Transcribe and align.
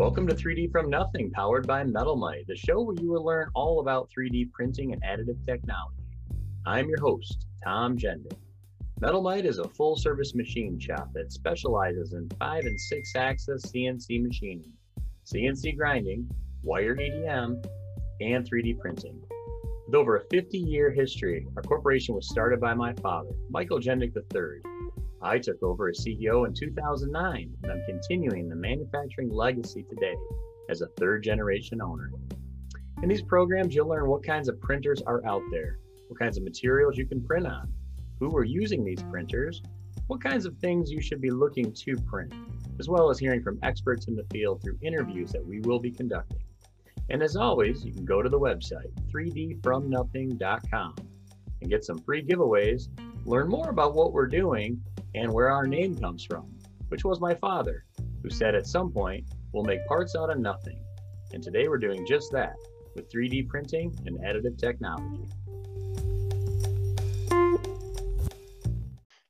Welcome 0.00 0.26
to 0.28 0.34
3D 0.34 0.72
from 0.72 0.88
Nothing, 0.88 1.30
powered 1.30 1.66
by 1.66 1.84
Metal 1.84 2.16
MetalMite, 2.16 2.46
the 2.46 2.56
show 2.56 2.80
where 2.80 2.96
you 3.02 3.10
will 3.10 3.22
learn 3.22 3.50
all 3.54 3.80
about 3.80 4.08
3D 4.08 4.50
printing 4.50 4.94
and 4.94 5.02
additive 5.02 5.44
technology. 5.44 6.00
I'm 6.64 6.88
your 6.88 6.98
host, 7.02 7.44
Tom 7.62 7.98
Jendick. 7.98 8.32
MetalMite 9.02 9.44
is 9.44 9.58
a 9.58 9.68
full 9.68 9.96
service 9.96 10.34
machine 10.34 10.80
shop 10.80 11.10
that 11.12 11.30
specializes 11.30 12.14
in 12.14 12.30
5 12.38 12.64
and 12.64 12.80
6 12.80 13.12
axis 13.14 13.62
CNC 13.66 14.22
machining, 14.22 14.72
CNC 15.26 15.76
grinding, 15.76 16.26
wire 16.62 16.96
EDM, 16.96 17.62
and 18.22 18.50
3D 18.50 18.78
printing. 18.78 19.20
With 19.84 19.94
over 19.94 20.16
a 20.16 20.24
50 20.30 20.56
year 20.56 20.90
history, 20.90 21.46
our 21.56 21.62
corporation 21.62 22.14
was 22.14 22.26
started 22.26 22.58
by 22.58 22.72
my 22.72 22.94
father, 22.94 23.32
Michael 23.50 23.80
Jendick 23.80 24.16
III. 24.16 24.62
I 25.22 25.38
took 25.38 25.62
over 25.62 25.90
as 25.90 26.02
CEO 26.02 26.46
in 26.46 26.54
2009, 26.54 27.54
and 27.62 27.72
I'm 27.72 27.82
continuing 27.86 28.48
the 28.48 28.56
manufacturing 28.56 29.28
legacy 29.30 29.82
today 29.82 30.14
as 30.70 30.80
a 30.80 30.86
third 30.98 31.22
generation 31.22 31.82
owner. 31.82 32.10
In 33.02 33.08
these 33.08 33.22
programs, 33.22 33.74
you'll 33.74 33.88
learn 33.88 34.08
what 34.08 34.24
kinds 34.24 34.48
of 34.48 34.58
printers 34.60 35.02
are 35.02 35.24
out 35.26 35.42
there, 35.50 35.78
what 36.08 36.18
kinds 36.18 36.38
of 36.38 36.44
materials 36.44 36.96
you 36.96 37.06
can 37.06 37.22
print 37.22 37.46
on, 37.46 37.70
who 38.18 38.34
are 38.34 38.44
using 38.44 38.82
these 38.82 39.02
printers, 39.10 39.62
what 40.06 40.22
kinds 40.22 40.46
of 40.46 40.56
things 40.56 40.90
you 40.90 41.02
should 41.02 41.20
be 41.20 41.30
looking 41.30 41.70
to 41.72 41.96
print, 41.96 42.32
as 42.78 42.88
well 42.88 43.10
as 43.10 43.18
hearing 43.18 43.42
from 43.42 43.58
experts 43.62 44.08
in 44.08 44.16
the 44.16 44.26
field 44.32 44.62
through 44.62 44.78
interviews 44.80 45.32
that 45.32 45.44
we 45.44 45.60
will 45.60 45.80
be 45.80 45.90
conducting. 45.90 46.40
And 47.10 47.22
as 47.22 47.36
always, 47.36 47.84
you 47.84 47.92
can 47.92 48.06
go 48.06 48.22
to 48.22 48.30
the 48.30 48.38
website 48.38 48.90
3dfromnothing.com 49.14 50.94
and 51.60 51.70
get 51.70 51.84
some 51.84 51.98
free 51.98 52.24
giveaways, 52.24 52.88
learn 53.26 53.48
more 53.48 53.68
about 53.68 53.94
what 53.94 54.12
we're 54.12 54.26
doing, 54.26 54.82
and 55.14 55.32
where 55.32 55.50
our 55.50 55.66
name 55.66 55.96
comes 55.96 56.24
from, 56.24 56.46
which 56.88 57.04
was 57.04 57.20
my 57.20 57.34
father, 57.34 57.84
who 58.22 58.30
said 58.30 58.54
at 58.54 58.66
some 58.66 58.92
point, 58.92 59.24
we'll 59.52 59.64
make 59.64 59.86
parts 59.86 60.14
out 60.16 60.30
of 60.30 60.38
nothing. 60.38 60.80
And 61.32 61.42
today 61.42 61.68
we're 61.68 61.78
doing 61.78 62.06
just 62.06 62.32
that 62.32 62.54
with 62.94 63.10
3D 63.10 63.48
printing 63.48 63.96
and 64.06 64.18
additive 64.20 64.58
technology. 64.58 65.24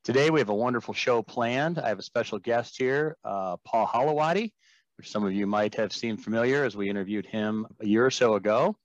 Today 0.02 0.30
we 0.30 0.40
have 0.40 0.48
a 0.48 0.54
wonderful 0.54 0.94
show 0.94 1.22
planned. 1.22 1.78
I 1.78 1.88
have 1.88 1.98
a 1.98 2.02
special 2.02 2.38
guest 2.38 2.76
here, 2.76 3.16
uh, 3.24 3.56
Paul 3.64 3.86
Hollowaty, 3.86 4.52
which 4.96 5.10
some 5.10 5.24
of 5.24 5.32
you 5.32 5.46
might 5.46 5.74
have 5.76 5.92
seen 5.92 6.16
familiar 6.16 6.64
as 6.64 6.76
we 6.76 6.88
interviewed 6.88 7.26
him 7.26 7.66
a 7.80 7.86
year 7.86 8.04
or 8.04 8.10
so 8.10 8.34
ago. 8.34 8.76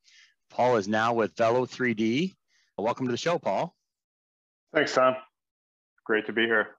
Paul 0.49 0.77
is 0.77 0.88
now 0.88 1.13
with 1.13 1.35
Velo 1.35 1.66
3D. 1.66 2.33
Welcome 2.77 3.07
to 3.07 3.11
the 3.11 3.17
show, 3.17 3.39
Paul. 3.39 3.73
Thanks, 4.73 4.93
Tom. 4.93 5.16
Great 6.05 6.25
to 6.27 6.33
be 6.33 6.43
here. 6.43 6.74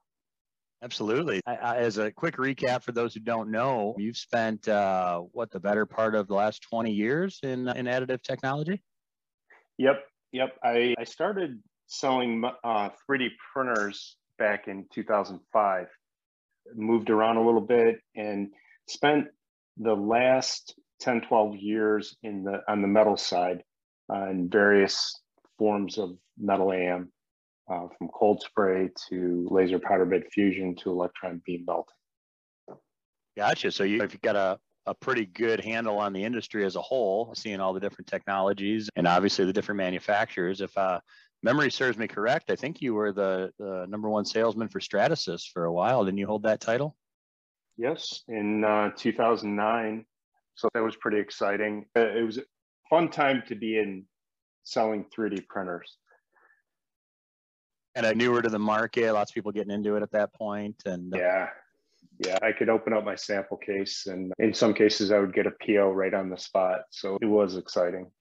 Absolutely. 0.83 1.41
I, 1.47 1.55
I, 1.55 1.77
as 1.77 1.97
a 1.97 2.11
quick 2.11 2.37
recap 2.37 2.83
for 2.83 2.91
those 2.91 3.13
who 3.13 3.19
don't 3.19 3.49
know, 3.49 3.95
you've 3.97 4.17
spent 4.17 4.67
uh, 4.67 5.19
what 5.31 5.49
the 5.49 5.59
better 5.59 5.85
part 5.85 6.13
of 6.13 6.27
the 6.27 6.35
last 6.35 6.61
20 6.69 6.91
years 6.91 7.39
in 7.41 7.67
in 7.69 7.87
additive 7.87 8.21
technology. 8.21 8.81
Yep, 9.77 10.03
yep. 10.31 10.55
I, 10.63 10.95
I 10.97 11.03
started 11.03 11.61
selling 11.87 12.43
uh, 12.63 12.89
3D 13.09 13.29
printers 13.53 14.17
back 14.37 14.67
in 14.67 14.85
2005. 14.93 15.87
Moved 16.75 17.09
around 17.09 17.37
a 17.37 17.45
little 17.45 17.61
bit 17.61 17.99
and 18.15 18.49
spent 18.87 19.27
the 19.77 19.95
last 19.95 20.75
10, 21.01 21.21
12 21.21 21.55
years 21.55 22.15
in 22.23 22.43
the 22.43 22.61
on 22.67 22.81
the 22.81 22.87
metal 22.87 23.17
side 23.17 23.63
uh, 24.13 24.29
in 24.29 24.49
various 24.49 25.19
forms 25.57 25.97
of 25.97 26.17
metal 26.37 26.71
AM 26.71 27.11
uh, 27.69 27.87
from 27.97 28.07
cold 28.09 28.41
spray 28.41 28.89
to 29.09 29.47
laser 29.51 29.79
powder 29.79 30.05
bed 30.05 30.23
fusion 30.31 30.75
to 30.75 30.89
electron 30.89 31.41
beam 31.45 31.63
melting. 31.67 31.93
Gotcha. 33.35 33.71
So 33.71 33.83
you, 33.83 34.01
if 34.01 34.13
you've 34.13 34.21
got 34.21 34.35
a, 34.35 34.57
a 34.85 34.95
pretty 34.95 35.25
good 35.25 35.59
handle 35.59 35.99
on 35.99 36.13
the 36.13 36.23
industry 36.23 36.65
as 36.65 36.75
a 36.75 36.81
whole, 36.81 37.33
seeing 37.35 37.59
all 37.59 37.73
the 37.73 37.79
different 37.79 38.07
technologies 38.07 38.89
and 38.95 39.07
obviously 39.07 39.45
the 39.45 39.53
different 39.53 39.77
manufacturers. 39.77 40.61
If 40.61 40.75
uh, 40.77 41.01
memory 41.43 41.69
serves 41.69 41.97
me 41.97 42.07
correct, 42.07 42.49
I 42.49 42.55
think 42.55 42.81
you 42.81 42.93
were 42.93 43.11
the, 43.11 43.51
the 43.59 43.85
number 43.87 44.09
one 44.09 44.25
salesman 44.25 44.69
for 44.69 44.79
Stratasys 44.79 45.43
for 45.53 45.65
a 45.65 45.73
while. 45.73 46.03
Didn't 46.05 46.17
you 46.17 46.25
hold 46.25 46.43
that 46.43 46.61
title? 46.61 46.95
Yes, 47.77 48.23
in 48.27 48.63
uh, 48.63 48.89
2009. 48.97 50.05
So 50.55 50.69
that 50.73 50.81
was 50.81 50.95
pretty 50.95 51.19
exciting. 51.19 51.85
Uh, 51.95 52.07
it 52.07 52.25
was 52.25 52.39
a 52.39 52.43
fun 52.89 53.09
time 53.09 53.43
to 53.49 53.55
be 53.55 53.77
in 53.77 54.05
selling 54.63 55.05
3D 55.15 55.47
printers 55.47 55.97
kind 57.97 58.11
of 58.11 58.17
newer 58.17 58.41
to 58.41 58.49
the 58.49 58.59
market. 58.59 59.11
Lots 59.11 59.31
of 59.31 59.35
people 59.35 59.51
getting 59.51 59.71
into 59.71 59.95
it 59.95 60.03
at 60.03 60.11
that 60.11 60.33
point, 60.33 60.75
and 60.85 61.13
uh, 61.13 61.17
yeah, 61.17 61.47
yeah, 62.19 62.37
I 62.41 62.51
could 62.51 62.69
open 62.69 62.93
up 62.93 63.03
my 63.03 63.15
sample 63.15 63.57
case, 63.57 64.07
and 64.07 64.33
in 64.39 64.53
some 64.53 64.73
cases, 64.73 65.11
I 65.11 65.19
would 65.19 65.33
get 65.33 65.47
a 65.47 65.51
PO 65.65 65.91
right 65.91 66.13
on 66.13 66.29
the 66.29 66.37
spot. 66.37 66.81
So 66.91 67.17
it 67.21 67.25
was 67.25 67.57
exciting. 67.57 68.11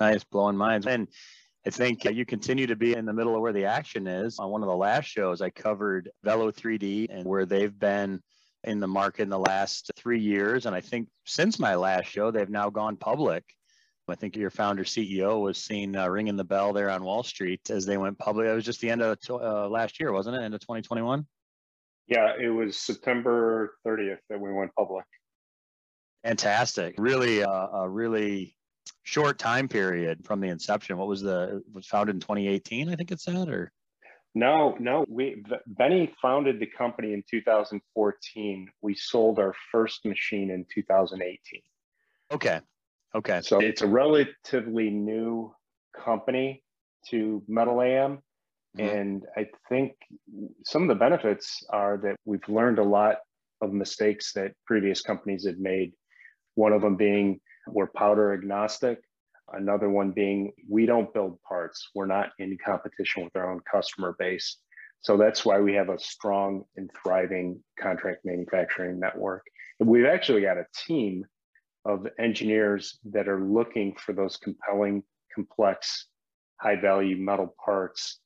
Nice, 0.00 0.24
blowing 0.24 0.56
minds. 0.56 0.86
And 0.86 1.08
I 1.66 1.70
think 1.70 2.04
you 2.04 2.24
continue 2.24 2.66
to 2.66 2.76
be 2.76 2.94
in 2.94 3.04
the 3.04 3.12
middle 3.12 3.34
of 3.34 3.42
where 3.42 3.52
the 3.52 3.66
action 3.66 4.06
is. 4.06 4.38
On 4.38 4.50
one 4.50 4.62
of 4.62 4.68
the 4.68 4.76
last 4.76 5.06
shows, 5.06 5.42
I 5.42 5.50
covered 5.50 6.10
Velo 6.24 6.50
3D 6.50 7.08
and 7.10 7.26
where 7.26 7.44
they've 7.44 7.76
been 7.76 8.22
in 8.64 8.80
the 8.80 8.88
market 8.88 9.22
in 9.22 9.28
the 9.28 9.38
last 9.38 9.90
three 9.96 10.20
years. 10.20 10.66
And 10.66 10.74
I 10.74 10.80
think 10.80 11.08
since 11.26 11.58
my 11.58 11.74
last 11.74 12.06
show, 12.06 12.30
they've 12.30 12.48
now 12.48 12.70
gone 12.70 12.96
public. 12.96 13.44
I 14.10 14.14
think 14.14 14.36
your 14.36 14.50
founder 14.50 14.84
CEO 14.84 15.40
was 15.40 15.58
seen 15.58 15.96
uh, 15.96 16.08
ringing 16.08 16.36
the 16.36 16.44
bell 16.44 16.72
there 16.72 16.90
on 16.90 17.02
Wall 17.02 17.22
Street 17.22 17.70
as 17.70 17.86
they 17.86 17.96
went 17.96 18.18
public. 18.18 18.46
It 18.46 18.54
was 18.54 18.64
just 18.64 18.80
the 18.80 18.90
end 18.90 19.02
of 19.02 19.18
uh, 19.28 19.68
last 19.68 20.00
year, 20.00 20.12
wasn't 20.12 20.36
it? 20.36 20.42
End 20.42 20.54
of 20.54 20.60
2021. 20.60 21.26
Yeah, 22.06 22.32
it 22.40 22.48
was 22.48 22.76
September 22.76 23.76
30th 23.86 24.18
that 24.28 24.40
we 24.40 24.52
went 24.52 24.74
public. 24.74 25.04
Fantastic. 26.24 26.96
Really, 26.98 27.42
uh, 27.42 27.68
a 27.72 27.88
really 27.88 28.56
short 29.04 29.38
time 29.38 29.68
period 29.68 30.24
from 30.24 30.40
the 30.40 30.48
inception. 30.48 30.98
What 30.98 31.08
was 31.08 31.22
the 31.22 31.62
was 31.72 31.86
founded 31.86 32.16
in 32.16 32.20
2018? 32.20 32.90
I 32.90 32.96
think 32.96 33.10
it 33.10 33.20
said, 33.20 33.48
or 33.48 33.72
no, 34.34 34.76
no. 34.78 35.04
We 35.08 35.42
Benny 35.66 36.12
founded 36.20 36.60
the 36.60 36.66
company 36.66 37.12
in 37.12 37.24
2014. 37.28 38.68
We 38.82 38.94
sold 38.94 39.38
our 39.38 39.54
first 39.72 40.04
machine 40.04 40.50
in 40.50 40.66
2018. 40.72 41.60
Okay. 42.32 42.60
Okay. 43.14 43.40
So 43.42 43.60
it's 43.60 43.82
a 43.82 43.86
relatively 43.86 44.90
new 44.90 45.52
company 45.96 46.62
to 47.08 47.42
Metal 47.48 47.82
AM. 47.82 48.22
Mm-hmm. 48.78 48.96
And 48.96 49.26
I 49.36 49.46
think 49.68 49.92
some 50.64 50.82
of 50.82 50.88
the 50.88 50.94
benefits 50.94 51.64
are 51.70 51.98
that 52.04 52.16
we've 52.24 52.48
learned 52.48 52.78
a 52.78 52.84
lot 52.84 53.16
of 53.60 53.72
mistakes 53.72 54.32
that 54.34 54.52
previous 54.66 55.00
companies 55.00 55.44
had 55.44 55.58
made. 55.58 55.92
One 56.54 56.72
of 56.72 56.82
them 56.82 56.96
being 56.96 57.40
we're 57.66 57.88
powder 57.88 58.32
agnostic. 58.32 59.00
Another 59.52 59.90
one 59.90 60.12
being 60.12 60.52
we 60.68 60.86
don't 60.86 61.12
build 61.12 61.40
parts. 61.42 61.90
We're 61.94 62.06
not 62.06 62.30
in 62.38 62.56
competition 62.64 63.24
with 63.24 63.34
our 63.34 63.50
own 63.50 63.60
customer 63.70 64.14
base. 64.18 64.58
So 65.00 65.16
that's 65.16 65.44
why 65.44 65.58
we 65.60 65.74
have 65.74 65.88
a 65.88 65.98
strong 65.98 66.64
and 66.76 66.90
thriving 67.02 67.62
contract 67.80 68.20
manufacturing 68.24 69.00
network. 69.00 69.42
And 69.80 69.88
we've 69.88 70.06
actually 70.06 70.42
got 70.42 70.58
a 70.58 70.66
team 70.86 71.24
of 71.84 72.06
engineers 72.18 72.98
that 73.04 73.28
are 73.28 73.42
looking 73.42 73.94
for 73.96 74.12
those 74.12 74.36
compelling, 74.36 75.02
complex, 75.34 76.06
high 76.60 76.76
value 76.76 77.16
metal 77.16 77.54
parts 77.64 78.20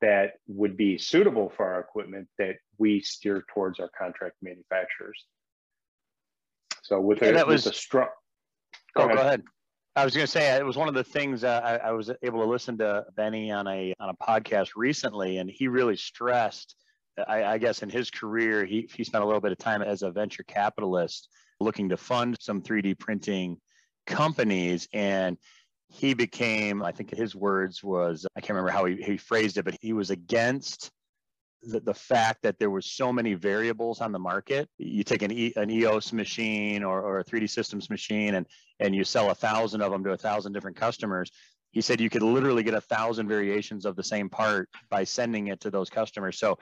that 0.00 0.34
would 0.46 0.76
be 0.76 0.96
suitable 0.96 1.52
for 1.56 1.66
our 1.66 1.80
equipment 1.80 2.28
that 2.38 2.56
we 2.78 3.00
steer 3.00 3.44
towards 3.52 3.80
our 3.80 3.90
contract 3.98 4.36
manufacturers. 4.42 5.24
So 6.82 7.00
with, 7.00 7.20
yeah, 7.20 7.28
a, 7.28 7.32
that 7.34 7.46
was, 7.46 7.66
a 7.66 7.72
strong. 7.72 8.08
Go, 8.96 9.02
oh, 9.02 9.06
ahead. 9.06 9.16
go 9.16 9.22
ahead. 9.22 9.42
I 9.96 10.04
was 10.04 10.14
going 10.14 10.26
to 10.26 10.30
say 10.30 10.56
it 10.56 10.64
was 10.64 10.76
one 10.76 10.86
of 10.86 10.94
the 10.94 11.02
things 11.02 11.42
uh, 11.42 11.60
I, 11.64 11.88
I, 11.88 11.90
was 11.90 12.10
able 12.22 12.40
to 12.40 12.48
listen 12.48 12.78
to 12.78 13.04
Benny 13.16 13.50
on 13.50 13.66
a 13.66 13.92
on 13.98 14.10
a 14.10 14.14
podcast 14.14 14.70
recently, 14.76 15.38
and 15.38 15.50
he 15.50 15.66
really 15.66 15.96
stressed. 15.96 16.76
I, 17.26 17.42
I 17.42 17.58
guess 17.58 17.82
in 17.82 17.90
his 17.90 18.08
career, 18.08 18.64
he 18.64 18.88
he 18.94 19.02
spent 19.02 19.24
a 19.24 19.26
little 19.26 19.40
bit 19.40 19.50
of 19.50 19.58
time 19.58 19.82
as 19.82 20.02
a 20.02 20.12
venture 20.12 20.44
capitalist, 20.44 21.28
looking 21.60 21.88
to 21.90 21.96
fund 21.96 22.36
some 22.40 22.62
3D 22.62 22.98
printing 22.98 23.58
companies. 24.06 24.88
And 24.92 25.36
he 25.88 26.14
became, 26.14 26.82
I 26.82 26.92
think 26.92 27.14
his 27.14 27.34
words 27.34 27.82
was, 27.82 28.26
I 28.36 28.40
can't 28.40 28.50
remember 28.50 28.70
how 28.70 28.84
he, 28.84 28.96
he 28.96 29.16
phrased 29.16 29.56
it, 29.58 29.64
but 29.64 29.76
he 29.80 29.92
was 29.92 30.10
against 30.10 30.90
the, 31.62 31.80
the 31.80 31.94
fact 31.94 32.42
that 32.42 32.58
there 32.58 32.70
was 32.70 32.86
so 32.86 33.12
many 33.12 33.34
variables 33.34 34.00
on 34.00 34.12
the 34.12 34.18
market. 34.18 34.68
You 34.78 35.02
take 35.02 35.22
an, 35.22 35.32
e, 35.32 35.52
an 35.56 35.70
EOS 35.70 36.12
machine 36.12 36.84
or, 36.84 37.00
or 37.00 37.18
a 37.20 37.24
3D 37.24 37.50
systems 37.50 37.90
machine 37.90 38.34
and, 38.34 38.46
and 38.80 38.94
you 38.94 39.02
sell 39.02 39.30
a 39.30 39.34
thousand 39.34 39.80
of 39.82 39.90
them 39.90 40.04
to 40.04 40.12
a 40.12 40.16
thousand 40.16 40.52
different 40.52 40.76
customers. 40.76 41.30
He 41.70 41.80
said 41.80 42.00
you 42.00 42.10
could 42.10 42.22
literally 42.22 42.62
get 42.62 42.74
a 42.74 42.80
thousand 42.80 43.28
variations 43.28 43.84
of 43.84 43.96
the 43.96 44.04
same 44.04 44.28
part 44.28 44.68
by 44.88 45.04
sending 45.04 45.48
it 45.48 45.60
to 45.60 45.70
those 45.70 45.90
customers. 45.90 46.38
So 46.38 46.58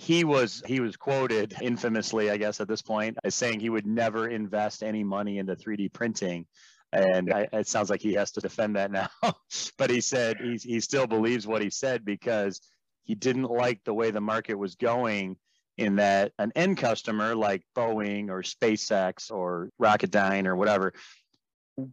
he 0.00 0.22
was 0.22 0.62
he 0.64 0.78
was 0.78 0.96
quoted 0.96 1.56
infamously, 1.60 2.30
I 2.30 2.36
guess, 2.36 2.60
at 2.60 2.68
this 2.68 2.80
point, 2.80 3.18
as 3.24 3.34
saying 3.34 3.58
he 3.58 3.68
would 3.68 3.84
never 3.84 4.28
invest 4.28 4.84
any 4.84 5.02
money 5.02 5.38
into 5.38 5.56
3D 5.56 5.92
printing. 5.92 6.46
And 6.92 7.34
I, 7.34 7.48
it 7.52 7.66
sounds 7.66 7.90
like 7.90 8.00
he 8.00 8.14
has 8.14 8.30
to 8.32 8.40
defend 8.40 8.76
that 8.76 8.92
now. 8.92 9.08
but 9.76 9.90
he 9.90 10.00
said 10.00 10.36
he, 10.40 10.56
he 10.56 10.80
still 10.80 11.08
believes 11.08 11.48
what 11.48 11.62
he 11.62 11.68
said 11.68 12.04
because 12.04 12.60
he 13.04 13.16
didn't 13.16 13.50
like 13.50 13.82
the 13.84 13.92
way 13.92 14.12
the 14.12 14.20
market 14.20 14.54
was 14.54 14.76
going 14.76 15.36
in 15.76 15.96
that 15.96 16.32
an 16.38 16.52
end 16.54 16.78
customer 16.78 17.34
like 17.34 17.62
Boeing 17.76 18.30
or 18.30 18.42
SpaceX 18.42 19.32
or 19.32 19.68
Rocketdyne 19.82 20.46
or 20.46 20.54
whatever 20.54 20.94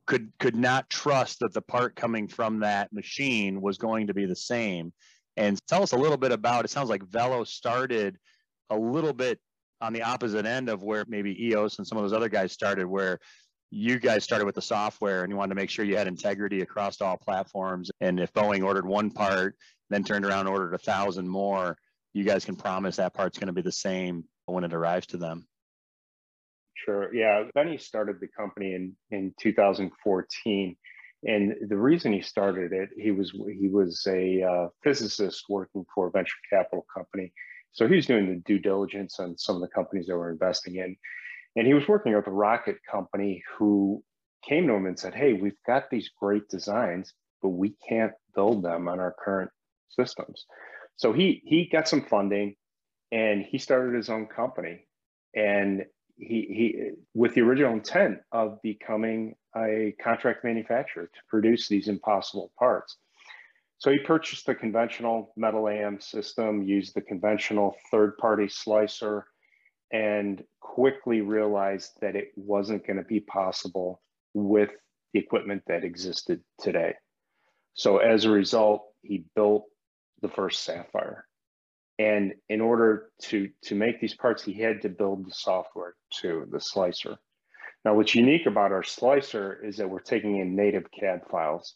could 0.05 0.31
could 0.39 0.55
not 0.55 0.91
trust 0.91 1.39
that 1.39 1.53
the 1.53 1.61
part 1.61 1.95
coming 1.95 2.27
from 2.27 2.59
that 2.59 2.93
machine 2.93 3.61
was 3.61 3.79
going 3.79 4.07
to 4.07 4.13
be 4.13 4.27
the 4.27 4.35
same. 4.35 4.93
And 5.37 5.59
tell 5.67 5.83
us 5.83 5.91
a 5.91 5.97
little 5.97 6.17
bit 6.17 6.31
about 6.31 6.65
it 6.65 6.71
sounds 6.71 6.89
like 6.89 7.03
Velo 7.03 7.43
started 7.43 8.17
a 8.69 8.77
little 8.77 9.13
bit 9.13 9.39
on 9.81 9.93
the 9.93 10.03
opposite 10.03 10.45
end 10.45 10.69
of 10.69 10.83
where 10.83 11.05
maybe 11.07 11.47
EOS 11.47 11.77
and 11.77 11.87
some 11.87 11.97
of 11.97 12.03
those 12.03 12.13
other 12.13 12.29
guys 12.29 12.51
started 12.51 12.87
where 12.87 13.19
you 13.71 13.99
guys 13.99 14.23
started 14.23 14.45
with 14.45 14.55
the 14.55 14.61
software 14.61 15.23
and 15.23 15.31
you 15.31 15.37
wanted 15.37 15.49
to 15.49 15.55
make 15.55 15.69
sure 15.69 15.83
you 15.83 15.97
had 15.97 16.07
integrity 16.07 16.61
across 16.61 17.01
all 17.01 17.17
platforms. 17.17 17.91
And 17.99 18.19
if 18.19 18.31
Boeing 18.33 18.63
ordered 18.63 18.85
one 18.85 19.11
part, 19.11 19.57
then 19.89 20.03
turned 20.03 20.25
around 20.25 20.41
and 20.41 20.49
ordered 20.49 20.73
a 20.73 20.77
thousand 20.77 21.27
more, 21.27 21.77
you 22.13 22.23
guys 22.23 22.45
can 22.45 22.55
promise 22.55 22.95
that 22.95 23.13
part's 23.13 23.37
going 23.37 23.47
to 23.47 23.53
be 23.53 23.61
the 23.61 23.71
same 23.71 24.23
when 24.45 24.63
it 24.63 24.73
arrives 24.73 25.07
to 25.07 25.17
them. 25.17 25.47
Sure. 26.75 27.13
Yeah. 27.13 27.43
Benny 27.53 27.77
started 27.77 28.19
the 28.19 28.27
company 28.27 28.75
in, 28.75 28.95
in 29.11 29.33
2014. 29.41 30.77
And 31.25 31.55
the 31.69 31.77
reason 31.77 32.13
he 32.13 32.21
started 32.21 32.71
it, 32.71 32.89
he 32.97 33.11
was 33.11 33.31
he 33.59 33.67
was 33.67 34.05
a 34.07 34.43
uh, 34.43 34.67
physicist 34.83 35.45
working 35.49 35.85
for 35.93 36.07
a 36.07 36.11
venture 36.11 36.35
capital 36.49 36.85
company. 36.95 37.33
So 37.71 37.87
he 37.87 37.95
was 37.95 38.05
doing 38.05 38.27
the 38.27 38.41
due 38.45 38.59
diligence 38.59 39.19
on 39.19 39.37
some 39.37 39.55
of 39.55 39.61
the 39.61 39.67
companies 39.67 40.05
that 40.07 40.15
were 40.15 40.31
investing 40.31 40.75
in. 40.75 40.95
And 41.55 41.65
he 41.65 41.73
was 41.73 41.87
working 41.87 42.15
with 42.15 42.27
a 42.27 42.31
rocket 42.31 42.77
company 42.89 43.43
who 43.57 44.03
came 44.47 44.67
to 44.67 44.73
him 44.73 44.85
and 44.85 44.99
said, 44.99 45.15
Hey, 45.15 45.33
we've 45.33 45.61
got 45.65 45.89
these 45.89 46.11
great 46.19 46.47
designs, 46.47 47.13
but 47.41 47.49
we 47.49 47.75
can't 47.87 48.13
build 48.35 48.63
them 48.63 48.87
on 48.87 48.99
our 48.99 49.15
current 49.23 49.49
systems. 49.89 50.45
So 50.97 51.11
he 51.11 51.41
he 51.45 51.67
got 51.71 51.87
some 51.87 52.05
funding 52.05 52.55
and 53.11 53.41
he 53.43 53.57
started 53.57 53.95
his 53.95 54.09
own 54.09 54.27
company. 54.27 54.87
And 55.35 55.85
he 56.17 56.41
he 56.49 56.91
with 57.13 57.33
the 57.33 57.41
original 57.41 57.73
intent 57.73 58.19
of 58.31 58.61
becoming 58.61 59.35
a 59.57 59.95
contract 60.01 60.43
manufacturer 60.43 61.05
to 61.05 61.19
produce 61.29 61.67
these 61.67 61.87
impossible 61.87 62.51
parts. 62.57 62.97
So 63.77 63.91
he 63.91 63.99
purchased 63.99 64.45
the 64.45 64.55
conventional 64.55 65.33
metal 65.35 65.67
AM 65.69 65.99
system, 65.99 66.63
used 66.63 66.95
the 66.95 67.01
conventional 67.01 67.75
third-party 67.91 68.47
slicer, 68.49 69.25
and 69.91 70.43
quickly 70.59 71.21
realized 71.21 71.91
that 72.01 72.15
it 72.15 72.31
wasn't 72.35 72.85
going 72.87 72.97
to 72.97 73.03
be 73.03 73.19
possible 73.19 74.01
with 74.33 74.71
the 75.13 75.19
equipment 75.19 75.63
that 75.67 75.83
existed 75.83 76.41
today. 76.59 76.93
So 77.73 77.97
as 77.97 78.25
a 78.25 78.31
result, 78.31 78.83
he 79.01 79.25
built 79.35 79.65
the 80.21 80.29
first 80.29 80.63
Sapphire. 80.63 81.27
And 81.99 82.33
in 82.49 82.61
order 82.61 83.09
to, 83.23 83.49
to 83.63 83.75
make 83.75 84.01
these 84.01 84.15
parts, 84.15 84.43
he 84.43 84.53
had 84.53 84.81
to 84.81 84.89
build 84.89 85.25
the 85.25 85.33
software 85.33 85.95
to 86.21 86.45
the 86.51 86.59
slicer. 86.59 87.17
Now, 87.85 87.93
what's 87.93 88.15
unique 88.15 88.47
about 88.47 88.71
our 88.71 88.81
slicer 88.81 89.53
is 89.63 89.77
that 89.77 89.87
we're 89.87 89.99
taking 89.99 90.39
in 90.39 90.55
native 90.55 90.85
CAD 90.91 91.21
files, 91.29 91.75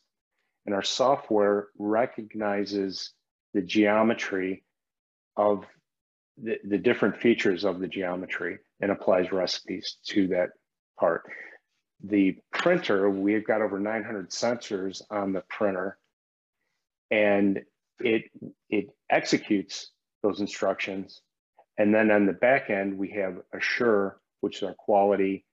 and 0.66 0.74
our 0.74 0.82
software 0.82 1.68
recognizes 1.78 3.14
the 3.54 3.62
geometry 3.62 4.64
of 5.38 5.66
the, 6.42 6.58
the 6.68 6.80
different 6.80 7.18
features 7.18 7.64
of 7.64 7.80
the 7.80 7.88
geometry 7.88 8.58
and 8.82 8.90
applies 8.92 9.32
recipes 9.32 9.98
to 10.08 10.30
that 10.30 10.50
part. 11.00 11.30
The 12.04 12.40
printer, 12.52 13.08
we've 13.08 13.46
got 13.46 13.62
over 13.62 13.80
900 13.80 14.32
sensors 14.32 15.04
on 15.12 15.32
the 15.32 15.44
printer, 15.48 16.00
and 17.12 17.62
it, 18.00 18.24
it 18.70 18.88
executes 19.12 19.92
those 20.24 20.40
instructions. 20.40 21.22
And 21.78 21.94
then 21.94 22.10
on 22.10 22.26
the 22.26 22.34
back 22.34 22.72
end, 22.72 22.98
we 22.98 23.12
have 23.12 23.42
Assure, 23.54 24.20
which 24.42 24.58
is 24.58 24.64
our 24.64 24.74
quality 24.74 25.46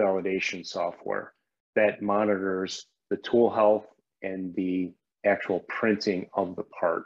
validation 0.00 0.66
software 0.66 1.32
that 1.74 2.02
monitors 2.02 2.86
the 3.10 3.16
tool 3.16 3.50
health 3.50 3.86
and 4.22 4.54
the 4.54 4.92
actual 5.24 5.60
printing 5.68 6.26
of 6.34 6.56
the 6.56 6.64
part. 6.64 7.04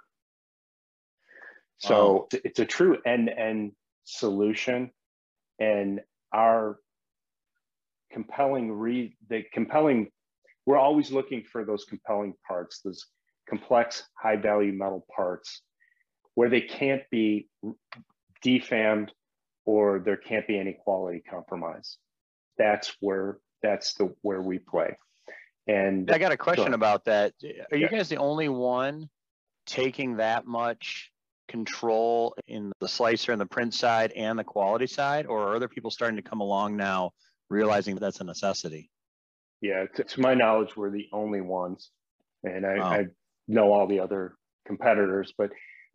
So 1.79 2.13
wow. 2.13 2.41
it's 2.45 2.61
a 2.61 2.65
true 2.67 2.99
end-to-end 3.07 3.73
solution, 4.05 4.91
and 5.59 6.01
our 6.33 6.79
compelling 8.13 8.73
re 8.73 9.17
the 9.29 9.45
compelling 9.53 10.11
we're 10.67 10.79
always 10.79 11.11
looking 11.11 11.43
for 11.43 11.65
those 11.65 11.85
compelling 11.85 12.35
parts, 12.47 12.81
those 12.85 13.07
complex, 13.49 14.05
high-value 14.15 14.73
metal 14.73 15.07
parts 15.15 15.63
where 16.35 16.49
they 16.49 16.61
can't 16.61 17.03
be 17.11 17.49
defamed 18.43 19.11
or 19.65 19.99
there 19.99 20.17
can't 20.17 20.47
be 20.47 20.59
any 20.59 20.77
quality 20.85 21.23
compromise. 21.29 21.97
That's 22.61 22.95
where 23.01 23.39
that's 23.63 23.95
the 23.95 24.15
where 24.21 24.43
we 24.43 24.59
play. 24.59 24.97
And 25.67 26.11
I 26.11 26.19
got 26.19 26.33
a 26.33 26.37
question 26.37 26.75
about 26.75 27.07
that. 27.07 27.33
Are 27.73 27.77
you 27.77 27.89
yeah. 27.91 27.99
guys 27.99 28.09
the 28.09 28.19
only 28.19 28.49
one 28.49 29.09
taking 29.67 30.17
that 30.17 30.47
much 30.47 31.11
control 31.49 32.35
in 32.47 32.71
the 32.81 32.89
slicer 32.89 33.33
and 33.33 33.41
the 33.41 33.47
print 33.47 33.73
side 33.73 34.13
and 34.13 34.39
the 34.39 34.45
quality 34.45 34.87
side, 34.87 35.27
or 35.27 35.49
are 35.49 35.57
other 35.57 35.69
people 35.69 35.91
starting 35.91 36.17
to 36.17 36.23
come 36.23 36.41
along 36.41 36.77
now 36.77 37.13
realizing 37.49 37.95
that 37.95 38.01
that's 38.01 38.21
a 38.21 38.25
necessity? 38.25 38.91
Yeah, 39.63 39.87
to, 39.95 40.05
to 40.05 40.21
my 40.21 40.35
knowledge, 40.35 40.77
we're 40.77 40.91
the 40.91 41.09
only 41.13 41.41
ones, 41.41 41.91
and 42.45 42.67
I, 42.67 42.77
oh. 42.77 42.83
I 42.83 43.07
know 43.49 43.73
all 43.73 43.87
the 43.87 44.01
other 44.01 44.35
competitors, 44.67 45.33
but 45.37 45.51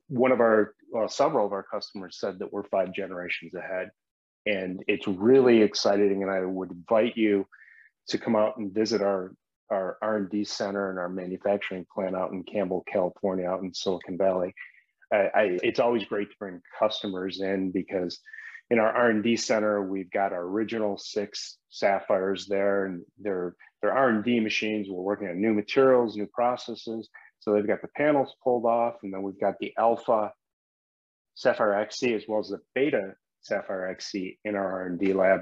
one 0.07 0.31
of 0.31 0.39
our 0.39 0.73
well, 0.91 1.07
several 1.07 1.45
of 1.45 1.53
our 1.53 1.63
customers 1.63 2.17
said 2.19 2.39
that 2.39 2.51
we're 2.51 2.63
five 2.63 2.93
generations 2.93 3.53
ahead 3.53 3.89
and 4.45 4.83
it's 4.87 5.07
really 5.07 5.61
exciting 5.61 6.21
and 6.21 6.31
i 6.31 6.41
would 6.41 6.71
invite 6.71 7.15
you 7.15 7.45
to 8.07 8.17
come 8.17 8.35
out 8.35 8.57
and 8.57 8.73
visit 8.73 9.01
our 9.01 9.33
our 9.71 9.97
r&d 10.01 10.43
center 10.43 10.89
and 10.89 10.99
our 10.99 11.09
manufacturing 11.09 11.85
plant 11.93 12.15
out 12.15 12.31
in 12.31 12.43
campbell 12.43 12.83
california 12.91 13.47
out 13.47 13.61
in 13.61 13.73
silicon 13.73 14.17
valley. 14.17 14.53
I, 15.13 15.17
I, 15.17 15.59
it's 15.63 15.79
always 15.79 16.03
great 16.05 16.29
to 16.29 16.35
bring 16.39 16.61
customers 16.77 17.39
in 17.39 17.71
because 17.71 18.19
in 18.69 18.79
our 18.79 18.91
r&d 18.91 19.35
center 19.37 19.81
we've 19.81 20.11
got 20.11 20.33
our 20.33 20.43
original 20.43 20.97
six 20.97 21.57
sapphires 21.69 22.47
there 22.47 22.85
and 22.85 23.03
they're 23.19 23.55
they're 23.81 23.93
r&d 23.93 24.39
machines. 24.39 24.87
We're 24.89 25.01
working 25.01 25.27
on 25.27 25.39
new 25.39 25.53
materials 25.53 26.15
new 26.15 26.27
processes. 26.27 27.09
So 27.39 27.53
they've 27.53 27.67
got 27.67 27.83
the 27.83 27.89
panels 27.89 28.33
pulled 28.43 28.65
off, 28.65 28.95
and 29.03 29.13
then 29.13 29.21
we've 29.21 29.39
got 29.39 29.59
the 29.59 29.73
alpha 29.77 30.33
Sapphire 31.35 31.75
XC 31.75 32.13
as 32.13 32.23
well 32.27 32.39
as 32.39 32.47
the 32.47 32.61
beta 32.73 33.13
Sapphire 33.45 33.87
XC 33.87 34.39
in 34.43 34.55
our 34.55 34.81
R&D 34.83 35.13
lab. 35.13 35.41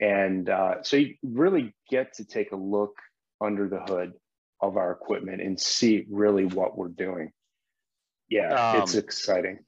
And 0.00 0.48
uh, 0.48 0.82
so 0.82 0.96
you 0.96 1.14
really 1.22 1.74
get 1.90 2.14
to 2.14 2.24
take 2.24 2.52
a 2.52 2.56
look 2.56 2.96
under 3.40 3.68
the 3.68 3.80
hood 3.80 4.12
of 4.60 4.76
our 4.76 4.92
equipment 4.92 5.40
and 5.42 5.58
see 5.58 6.06
really 6.10 6.46
what 6.46 6.76
we're 6.76 6.88
doing. 6.88 7.32
Yeah, 8.28 8.72
um, 8.72 8.82
it's 8.82 8.94
exciting. 8.94 9.58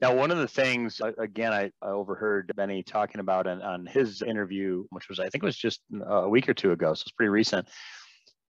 Now, 0.00 0.16
one 0.16 0.32
of 0.32 0.38
the 0.38 0.48
things, 0.48 1.00
again, 1.16 1.52
I, 1.52 1.70
I 1.80 1.90
overheard 1.90 2.52
Benny 2.56 2.82
talking 2.82 3.20
about 3.20 3.46
on, 3.46 3.62
on 3.62 3.86
his 3.86 4.20
interview, 4.20 4.84
which 4.90 5.08
was, 5.08 5.20
I 5.20 5.28
think 5.28 5.44
it 5.44 5.46
was 5.46 5.56
just 5.56 5.80
a 6.04 6.28
week 6.28 6.48
or 6.48 6.54
two 6.54 6.72
ago, 6.72 6.92
so 6.92 7.02
it's 7.02 7.12
pretty 7.12 7.30
recent, 7.30 7.68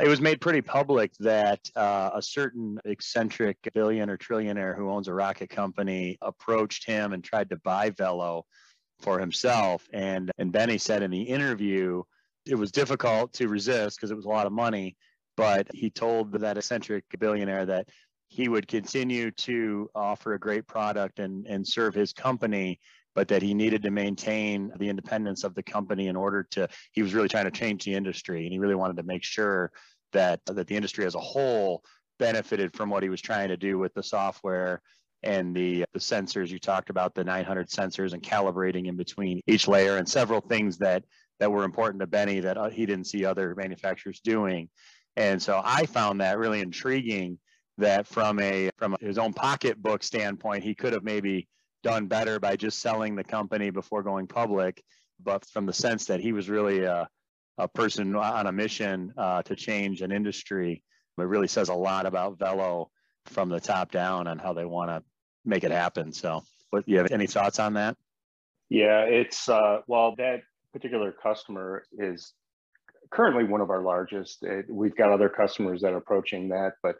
it 0.03 0.09
was 0.09 0.21
made 0.21 0.41
pretty 0.41 0.61
public 0.61 1.13
that 1.21 1.61
uh, 1.77 2.11
a 2.13 2.21
certain 2.21 2.77
eccentric 2.85 3.57
billion 3.73 4.11
or 4.11 4.19
trillionaire 4.19 4.77
who 4.77 4.91
owns 4.91 5.07
a 5.07 5.15
rocket 5.15 5.49
company 5.49 6.19
approached 6.21 6.85
him 6.85 7.13
and 7.13 7.23
tried 7.23 7.49
to 7.51 7.57
buy 7.59 7.89
Velo 7.91 8.45
for 8.99 9.21
himself. 9.21 9.89
And 9.93 10.33
and 10.39 10.51
Benny 10.51 10.77
said 10.79 11.05
in 11.05 11.13
the 11.13 11.23
interview, 11.23 12.03
it 12.47 12.57
was 12.57 12.73
difficult 12.73 13.33
to 13.35 13.47
resist 13.47 13.97
because 13.97 14.11
it 14.11 14.17
was 14.17 14.25
a 14.25 14.29
lot 14.29 14.47
of 14.47 14.53
money. 14.53 14.97
But 15.37 15.69
he 15.73 15.89
told 15.89 16.33
that 16.33 16.59
eccentric 16.59 17.05
billionaire 17.21 17.65
that 17.67 17.89
he 18.27 18.49
would 18.49 18.67
continue 18.67 19.31
to 19.31 19.89
offer 19.95 20.35
a 20.35 20.41
great 20.41 20.67
product 20.67 21.21
and, 21.21 21.47
and 21.47 21.67
serve 21.67 21.95
his 21.95 22.13
company, 22.13 22.81
but 23.15 23.29
that 23.29 23.43
he 23.43 23.55
needed 23.55 23.83
to 23.83 23.91
maintain 23.91 24.73
the 24.79 24.89
independence 24.89 25.45
of 25.45 25.55
the 25.55 25.63
company 25.63 26.09
in 26.09 26.17
order 26.17 26.43
to, 26.51 26.69
he 26.93 27.03
was 27.03 27.15
really 27.15 27.29
trying 27.29 27.45
to 27.45 27.51
change 27.51 27.85
the 27.85 27.95
industry 27.95 28.45
and 28.45 28.53
he 28.53 28.59
really 28.59 28.75
wanted 28.75 28.97
to 28.97 29.03
make 29.03 29.23
sure 29.23 29.71
that 30.13 30.41
that 30.47 30.67
the 30.67 30.77
industry 30.77 31.05
as 31.05 31.15
a 31.15 31.21
whole 31.21 31.83
benefited 32.19 32.75
from 32.75 32.91
what 32.91 33.03
he 33.03 33.09
was 33.09 33.21
trying 33.21 33.49
to 33.49 33.57
do 33.57 33.79
with 33.79 33.93
the 33.95 34.03
software 34.03 34.81
and 35.23 35.55
the 35.55 35.85
the 35.93 35.99
sensors. 35.99 36.51
You 36.51 36.59
talked 36.59 36.91
about 36.91 37.15
the 37.15 37.25
900 37.25 37.69
sensors 37.69 38.13
and 38.13 38.23
calibrating 38.23 38.87
in 38.87 38.97
between 38.97 39.41
each 39.47 39.69
layer 39.69 39.97
and 39.97 40.09
several 40.09 40.41
things 40.41 40.79
that 40.79 41.05
that 41.41 41.51
were 41.51 41.65
important 41.65 42.01
to 42.01 42.07
Benny 42.07 42.41
that 42.41 42.57
uh, 42.57 42.71
he 42.71 42.87
didn't 42.87 43.07
see 43.07 43.25
other 43.25 43.55
manufacturers 43.57 44.21
doing. 44.21 44.69
And 45.17 45.43
so 45.43 45.61
I 45.65 45.87
found 45.87 46.21
that 46.21 46.39
really 46.39 46.61
intriguing 46.61 47.39
that 47.79 48.07
from 48.07 48.39
a 48.41 48.71
from 48.79 48.97
his 49.01 49.19
own 49.19 49.33
pocketbook 49.33 50.03
standpoint 50.03 50.63
he 50.63 50.75
could 50.75 50.93
have 50.93 51.05
maybe 51.05 51.49
done 51.83 52.07
better 52.07 52.39
by 52.39 52.55
just 52.55 52.81
selling 52.81 53.17
the 53.17 53.25
company 53.25 53.71
before 53.71 54.03
going 54.03 54.27
public. 54.27 54.83
But 55.23 55.45
from 55.47 55.67
the 55.67 55.73
sense 55.73 56.07
that 56.07 56.21
he 56.21 56.33
was 56.33 56.49
really 56.49 56.85
a 56.85 57.09
a 57.59 57.69
person 57.69 58.15
on 58.17 58.47
a 58.47 58.53
mission 58.53 59.13
uh, 59.17 59.43
to 59.43 59.55
change 59.55 60.03
an 60.03 60.13
industry. 60.13 60.83
It 61.19 61.23
really 61.23 61.49
says 61.49 61.69
a 61.69 61.75
lot 61.75 62.07
about 62.07 62.39
Velo 62.39 62.91
from 63.27 63.49
the 63.49 63.61
top 63.61 63.91
down 63.91 64.27
and 64.27 64.41
how 64.41 64.53
they 64.53 64.65
want 64.65 64.91
to 64.91 65.03
make 65.45 65.65
it 65.65 65.71
happen. 65.71 66.13
So, 66.13 66.43
what 66.71 66.89
you 66.89 66.99
have 66.99 67.13
any 67.13 67.27
thoughts 67.27 67.59
on 67.59 67.75
that? 67.75 67.97
Yeah, 68.69 69.03
it's 69.03 69.49
uh, 69.49 69.81
well, 69.87 70.15
that 70.17 70.43
particular 70.73 71.13
customer 71.13 71.85
is 71.99 72.33
currently 73.11 73.45
one 73.45 73.61
of 73.61 73.71
our 73.71 73.83
largest. 73.83 74.43
It, 74.43 74.67
we've 74.71 74.97
got 74.97 75.11
other 75.11 75.29
customers 75.29 75.83
that 75.83 75.93
are 75.93 75.99
approaching 75.99 76.49
that, 76.49 76.73
but 76.83 76.97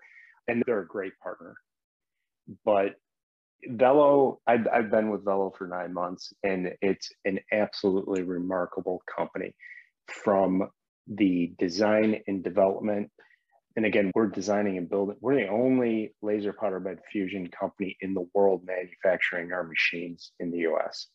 and 0.49 0.63
they're 0.67 0.81
a 0.81 0.87
great 0.87 1.13
partner. 1.23 1.55
But 2.65 2.97
Velo, 3.67 4.41
I've, 4.47 4.67
I've 4.73 4.91
been 4.91 5.09
with 5.09 5.25
Velo 5.25 5.53
for 5.57 5.67
nine 5.67 5.95
months, 5.95 6.33
and 6.43 6.73
it's 6.83 7.11
an 7.25 7.39
absolutely 7.53 8.23
remarkable 8.23 9.03
company 9.17 9.55
from 10.09 10.69
the 11.07 11.53
design 11.59 12.21
and 12.27 12.43
development. 12.43 13.11
And 13.77 13.87
again, 13.87 14.11
we're 14.15 14.27
designing 14.27 14.77
and 14.77 14.89
building, 14.89 15.17
we're 15.21 15.37
the 15.37 15.49
only 15.49 16.15
laser 16.21 16.53
powder 16.53 16.81
bed 16.81 16.99
fusion 17.11 17.49
company 17.49 17.97
in 18.01 18.15
the 18.15 18.29
world 18.35 18.63
manufacturing 18.65 19.53
our 19.53 19.65
machines 19.65 20.33
in 20.41 20.51
the 20.51 20.59
US. 20.71 21.09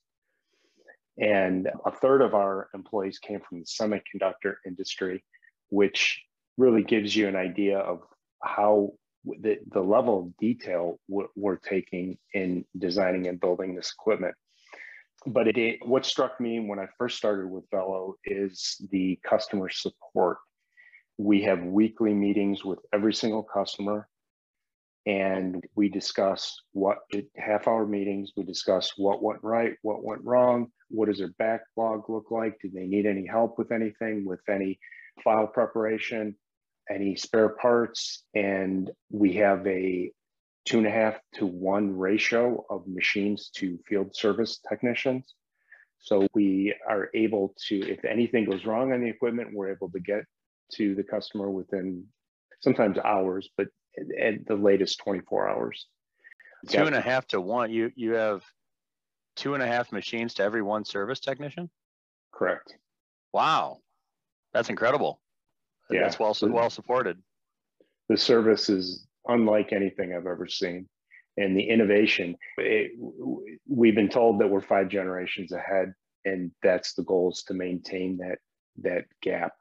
And 1.20 1.70
a 1.86 1.92
third 1.92 2.22
of 2.22 2.34
our 2.34 2.70
employees 2.74 3.20
came 3.20 3.42
from 3.48 3.60
the 3.60 3.66
semiconductor 3.66 4.56
industry, 4.66 5.24
which 5.70 6.22
really 6.58 6.84
gives 6.84 7.16
you 7.16 7.28
an 7.28 7.36
idea 7.36 7.80
of 7.80 8.02
how 8.44 8.94
the, 9.26 9.58
the 9.72 9.82
level 9.82 10.20
of 10.20 10.38
detail 10.38 11.00
we're 11.08 11.58
taking 11.58 12.18
in 12.34 12.66
designing 12.78 13.28
and 13.28 13.40
building 13.40 13.76
this 13.76 13.92
equipment. 13.92 14.36
But 15.26 15.48
it, 15.58 15.80
what 15.86 16.06
struck 16.06 16.40
me 16.40 16.60
when 16.60 16.80
I 16.80 16.88
first 16.98 17.18
started 17.18 17.50
with 17.50 17.66
Velo 17.72 18.16
is 18.24 18.78
the 18.92 19.20
customer 19.28 19.70
support. 19.70 20.38
We 21.18 21.42
have 21.44 21.64
weekly 21.64 22.14
meetings 22.14 22.64
with 22.64 22.80
every 22.94 23.14
single 23.14 23.44
customer 23.44 24.08
and 25.08 25.64
we 25.76 25.88
discuss 25.88 26.62
what 26.74 26.98
half 27.38 27.68
hour 27.68 27.86
meetings 27.86 28.34
we 28.36 28.44
discuss 28.44 28.92
what 28.98 29.24
went 29.24 29.40
right 29.42 29.76
what 29.82 30.04
went 30.04 30.22
wrong 30.24 30.68
what 30.90 31.08
does 31.08 31.20
their 31.20 31.34
backlog 31.40 32.10
look 32.10 32.30
like 32.30 32.58
do 32.62 32.70
they 32.70 32.86
need 32.86 33.06
any 33.06 33.26
help 33.26 33.58
with 33.58 33.72
anything 33.72 34.26
with 34.26 34.42
any 34.50 34.78
file 35.24 35.48
preparation 35.48 36.36
any 36.90 37.16
spare 37.16 37.50
parts 37.50 38.24
and 38.36 38.92
we 39.10 39.34
have 39.34 39.66
a 39.66 40.12
two 40.68 40.78
and 40.78 40.88
a 40.88 40.92
half 40.92 41.16
to 41.34 41.46
one 41.46 41.98
ratio 41.98 42.66
of 42.70 42.88
machines 42.88 43.50
to 43.56 43.80
field 43.88 44.16
service 44.16 44.60
technicians 44.68 45.34
so 46.00 46.28
we 46.34 46.76
are 46.88 47.10
able 47.14 47.56
to 47.68 47.76
if 47.90 48.04
anything 48.06 48.46
goes 48.46 48.66
wrong 48.66 48.92
on 48.92 49.02
the 49.02 49.08
equipment 49.08 49.50
we're 49.54 49.72
able 49.72 49.90
to 49.90 50.00
get 50.00 50.24
to 50.72 50.94
the 50.96 51.04
customer 51.04 51.50
within 51.50 52.04
sometimes 52.60 52.98
hours 53.00 53.50
but 53.58 53.68
at 54.20 54.46
the 54.46 54.56
latest 54.56 55.00
24 55.00 55.50
hours. 55.50 55.88
Two 56.68 56.84
and 56.84 56.96
a 56.96 57.02
half 57.02 57.28
to 57.28 57.40
one. 57.40 57.72
You 57.72 57.92
you 57.96 58.14
have 58.14 58.44
two 59.36 59.54
and 59.54 59.62
a 59.62 59.68
half 59.68 59.92
machines 59.92 60.34
to 60.36 60.44
every 60.44 60.62
one 60.62 60.84
service 60.84 61.20
technician. 61.20 61.70
Correct. 62.34 62.76
Wow, 63.32 63.78
that's 64.54 64.70
incredible. 64.70 65.22
Yeah, 65.90 66.02
that's 66.02 66.20
well 66.20 66.36
well 66.42 66.70
supported. 66.70 67.22
The 68.10 68.18
service 68.18 68.70
is 68.70 69.07
unlike 69.28 69.74
anything 69.74 70.14
I've 70.14 70.28
ever 70.28 70.48
seen, 70.48 70.88
and 71.38 71.56
the 71.56 71.70
innovation. 71.70 72.36
It, 72.58 72.92
we've 73.68 73.96
been 73.96 74.10
told 74.10 74.40
that 74.42 74.50
we're 74.50 74.62
five 74.62 74.90
generations 74.90 75.52
ahead, 75.52 75.94
and 76.26 76.52
that's 76.64 76.94
the 76.94 77.04
goal 77.04 77.32
is 77.32 77.44
to 77.48 77.54
maintain 77.54 78.18
that 78.18 78.40
that 78.84 79.06
gap 79.24 79.54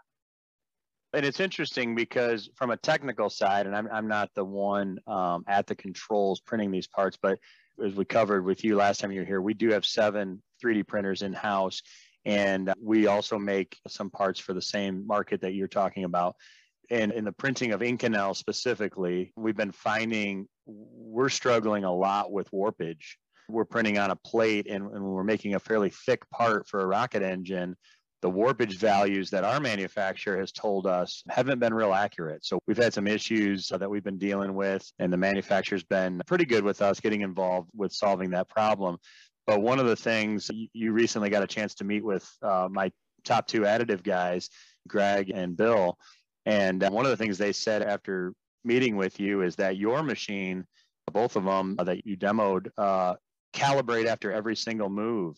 and 1.17 1.25
it's 1.25 1.41
interesting 1.41 1.95
because 1.95 2.51
from 2.55 2.71
a 2.71 2.77
technical 2.77 3.31
side, 3.31 3.67
and 3.67 3.75
I'm, 3.75 3.89
I'm 3.91 4.07
not 4.07 4.31
the 4.35 4.45
one 4.45 4.99
um, 5.07 5.45
at 5.49 5.67
the 5.67 5.75
controls 5.75 6.41
printing 6.41 6.71
these 6.71 6.87
parts, 6.87 7.17
but 7.21 7.39
as 7.83 7.95
we 7.95 8.05
covered 8.05 8.45
with 8.45 8.63
you 8.63 8.77
last 8.77 9.01
time 9.01 9.13
you 9.13 9.21
were 9.21 9.27
here, 9.27 9.41
we 9.41 9.55
do 9.55 9.71
have 9.71 9.87
seven 9.87 10.43
3D 10.63 10.87
printers 10.87 11.23
in 11.23 11.33
house. 11.33 11.81
And 12.27 12.73
we 12.79 13.07
also 13.07 13.39
make 13.39 13.79
some 13.87 14.11
parts 14.11 14.41
for 14.41 14.53
the 14.53 14.61
same 14.61 15.07
market 15.07 15.41
that 15.41 15.55
you're 15.55 15.69
talking 15.69 16.05
about. 16.05 16.37
And 16.91 17.13
in 17.13 17.25
the 17.25 17.33
printing 17.33 17.73
of 17.73 17.81
Inconel 17.81 18.37
specifically, 18.37 19.33
we've 19.37 19.57
been 19.57 19.73
finding 19.73 20.47
we're 20.67 21.29
struggling 21.29 21.85
a 21.85 21.93
lot 21.93 22.33
with 22.33 22.51
warpage. 22.51 23.17
We're 23.49 23.65
printing 23.65 23.99
on 23.99 24.11
a 24.11 24.17
plate 24.17 24.67
and, 24.69 24.91
and 24.93 25.05
we're 25.05 25.25
making 25.25 25.55
a 25.55 25.61
fairly 25.61 25.91
thick 25.91 26.29
part 26.31 26.69
for 26.69 26.81
a 26.81 26.87
rocket 26.87 27.23
engine 27.23 27.77
the 28.23 28.31
warpage 28.31 28.79
values 28.79 29.31
that 29.31 29.45
our 29.45 29.61
manufacturer 29.61 30.39
has 30.39 30.51
told 30.51 30.87
us 30.87 31.23
haven't 31.29 31.59
been 31.59 31.75
real 31.75 31.93
accurate. 31.93 32.45
So 32.45 32.59
we've 32.67 32.77
had 32.77 32.95
some 32.95 33.07
issues 33.07 33.69
that 33.69 33.89
we've 33.89 34.03
been 34.03 34.19
dealing 34.19 34.55
with, 34.55 34.91
and 34.99 35.13
the 35.13 35.17
manufacturer's 35.17 35.85
been 35.85 36.21
pretty 36.27 36.45
good 36.45 36.65
with 36.65 36.83
us 36.83 36.99
getting 36.99 37.21
involved 37.21 37.71
with 37.75 37.93
solving 37.93 38.31
that 38.31 38.49
problem. 38.49 38.97
But 39.47 39.63
one 39.63 39.79
of 39.79 39.87
the 39.87 39.97
things 39.97 40.51
you 40.73 40.93
recently 40.93 41.31
got 41.31 41.45
a 41.45 41.47
chance 41.47 41.75
to 41.77 41.85
meet 41.85 42.05
with 42.05 42.29
uh, 42.43 42.69
my 42.71 42.91
top 43.25 43.47
two 43.47 43.61
additive 43.61 44.03
guys, 44.03 44.51
Greg 44.89 45.31
and 45.33 45.57
Bill. 45.57 45.99
And 46.47 46.83
uh, 46.83 46.91
one 46.91 47.05
of 47.05 47.11
the 47.11 47.17
things 47.17 47.37
they 47.37 47.53
said 47.53 47.83
after 47.83 48.33
meeting 48.65 48.97
with 48.97 49.21
you 49.21 49.43
is 49.43 49.57
that 49.57 49.77
your 49.77 50.03
machine, 50.03 50.65
both 51.13 51.37
of 51.37 51.45
them 51.45 51.77
that 51.85 52.07
you 52.07 52.17
demoed, 52.17 52.69
uh, 52.79 53.15
calibrate 53.53 54.07
after 54.07 54.33
every 54.33 54.57
single 54.57 54.89
move. 54.89 55.37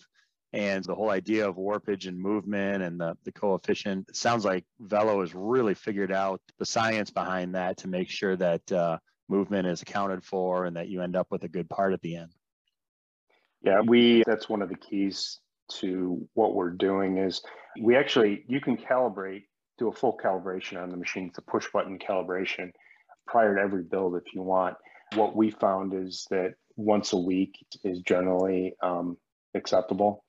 And 0.53 0.85
the 0.85 0.95
whole 0.95 1.11
idea 1.11 1.47
of 1.47 1.57
warpage 1.57 2.07
and 2.07 2.19
movement 2.19 2.83
and 2.83 2.99
the, 2.99 3.17
the 3.25 3.33
coefficient, 3.33 4.15
sounds 4.17 4.45
like 4.45 4.65
Velo 4.81 5.21
has 5.21 5.35
really 5.35 5.75
figured 5.75 6.13
out 6.13 6.41
the 6.59 6.65
science 6.65 7.11
behind 7.11 7.55
that 7.55 7.77
to 7.79 7.89
make 7.89 8.09
sure 8.09 8.35
that 8.37 8.73
uh, 8.73 8.99
movement 9.29 9.67
is 9.67 9.83
accounted 9.83 10.25
for 10.25 10.65
and 10.65 10.77
that 10.77 10.89
you 10.89 11.03
end 11.03 11.17
up 11.17 11.27
with 11.31 11.45
a 11.45 11.49
good 11.49 11.69
part 11.69 11.93
at 11.93 12.01
the 12.01 12.17
end. 12.17 12.33
Yeah, 13.63 13.81
we 13.81 14.23
that's 14.27 14.49
one 14.49 14.63
of 14.63 14.69
the 14.69 14.77
keys 14.77 15.41
to 15.73 16.27
what 16.35 16.55
we're 16.55 16.71
doing 16.71 17.19
is 17.19 17.43
we 17.83 17.97
actually 17.97 18.45
you 18.47 18.61
can 18.61 18.77
calibrate 18.77 19.43
do 19.79 19.89
a 19.89 19.93
full 19.93 20.19
calibration 20.23 20.83
on 20.83 20.91
the 20.91 20.97
machine. 20.97 21.29
It's 21.29 21.39
a 21.39 21.43
push 21.43 21.67
button 21.73 21.99
calibration 21.99 22.73
prior 23.27 23.55
to 23.55 23.61
every 23.61 23.83
build 23.83 24.17
if 24.17 24.35
you 24.35 24.43
want. 24.43 24.77
What 25.15 25.37
we 25.37 25.51
found 25.51 25.95
is 25.95 26.27
that 26.31 26.55
once 26.77 27.13
a 27.13 27.19
week 27.19 27.65
is 27.85 28.01
generally 28.01 28.75
um, 28.83 29.17
acceptable 29.55 30.25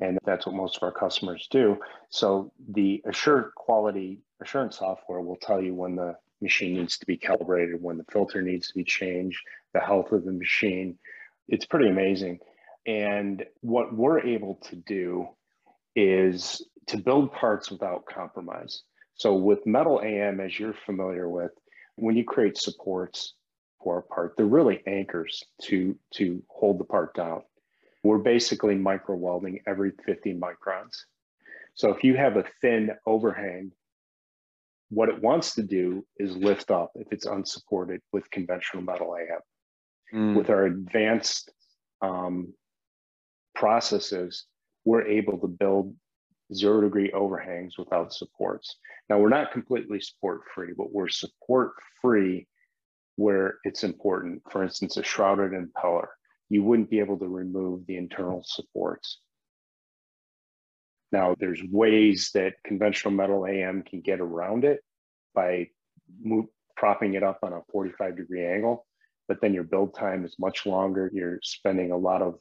and 0.00 0.18
that's 0.24 0.46
what 0.46 0.54
most 0.54 0.76
of 0.76 0.82
our 0.82 0.92
customers 0.92 1.46
do. 1.50 1.78
So 2.08 2.52
the 2.70 3.02
assured 3.04 3.54
quality 3.54 4.20
assurance 4.40 4.78
software 4.78 5.20
will 5.20 5.36
tell 5.36 5.62
you 5.62 5.74
when 5.74 5.96
the 5.96 6.16
machine 6.40 6.74
needs 6.74 6.98
to 6.98 7.06
be 7.06 7.18
calibrated, 7.18 7.82
when 7.82 7.98
the 7.98 8.06
filter 8.10 8.40
needs 8.40 8.68
to 8.68 8.74
be 8.74 8.84
changed, 8.84 9.38
the 9.74 9.80
health 9.80 10.12
of 10.12 10.24
the 10.24 10.32
machine. 10.32 10.98
It's 11.48 11.66
pretty 11.66 11.88
amazing. 11.88 12.40
And 12.86 13.44
what 13.60 13.94
we're 13.94 14.20
able 14.20 14.54
to 14.70 14.76
do 14.76 15.28
is 15.94 16.62
to 16.86 16.96
build 16.96 17.32
parts 17.32 17.70
without 17.70 18.06
compromise. 18.06 18.82
So 19.14 19.34
with 19.34 19.66
Metal 19.66 20.00
AM, 20.02 20.40
as 20.40 20.58
you're 20.58 20.74
familiar 20.86 21.28
with, 21.28 21.52
when 21.96 22.16
you 22.16 22.24
create 22.24 22.56
supports 22.56 23.34
for 23.82 23.98
a 23.98 24.02
part, 24.02 24.34
they're 24.36 24.46
really 24.46 24.82
anchors 24.86 25.42
to, 25.62 25.96
to 26.14 26.42
hold 26.48 26.78
the 26.78 26.84
part 26.84 27.14
down 27.14 27.42
we're 28.02 28.18
basically 28.18 28.76
micro 28.76 29.16
welding 29.16 29.60
every 29.66 29.92
50 30.06 30.34
microns. 30.34 30.96
So 31.74 31.90
if 31.90 32.02
you 32.02 32.16
have 32.16 32.36
a 32.36 32.44
thin 32.60 32.90
overhang, 33.06 33.72
what 34.88 35.08
it 35.08 35.22
wants 35.22 35.54
to 35.54 35.62
do 35.62 36.04
is 36.16 36.36
lift 36.36 36.70
up 36.70 36.92
if 36.94 37.12
it's 37.12 37.26
unsupported 37.26 38.00
with 38.12 38.30
conventional 38.30 38.82
metal 38.82 39.16
AM. 39.16 39.40
Mm. 40.12 40.36
With 40.36 40.50
our 40.50 40.66
advanced 40.66 41.52
um, 42.02 42.52
processes, 43.54 44.46
we're 44.84 45.06
able 45.06 45.38
to 45.38 45.46
build 45.46 45.94
zero 46.54 46.80
degree 46.82 47.10
overhangs 47.12 47.78
without 47.78 48.12
supports. 48.12 48.76
Now, 49.08 49.18
we're 49.18 49.28
not 49.28 49.52
completely 49.52 50.00
support 50.00 50.42
free, 50.54 50.72
but 50.76 50.92
we're 50.92 51.08
support 51.08 51.72
free 52.00 52.46
where 53.16 53.58
it's 53.64 53.84
important. 53.84 54.42
For 54.50 54.62
instance, 54.62 54.96
a 54.96 55.02
shrouded 55.02 55.52
impeller 55.52 56.08
you 56.50 56.64
wouldn't 56.64 56.90
be 56.90 56.98
able 56.98 57.16
to 57.18 57.28
remove 57.28 57.86
the 57.86 57.96
internal 57.96 58.42
supports. 58.44 59.20
Now, 61.12 61.34
there's 61.38 61.62
ways 61.70 62.30
that 62.34 62.54
conventional 62.64 63.14
metal 63.14 63.46
AM 63.46 63.82
can 63.82 64.00
get 64.00 64.20
around 64.20 64.64
it 64.64 64.80
by 65.34 65.68
propping 66.76 67.14
it 67.14 67.22
up 67.22 67.38
on 67.42 67.52
a 67.52 67.62
45 67.72 68.16
degree 68.16 68.44
angle, 68.44 68.86
but 69.28 69.40
then 69.40 69.54
your 69.54 69.62
build 69.62 69.94
time 69.94 70.24
is 70.24 70.36
much 70.38 70.66
longer. 70.66 71.10
You're 71.12 71.40
spending 71.42 71.92
a 71.92 71.96
lot 71.96 72.20
of 72.20 72.38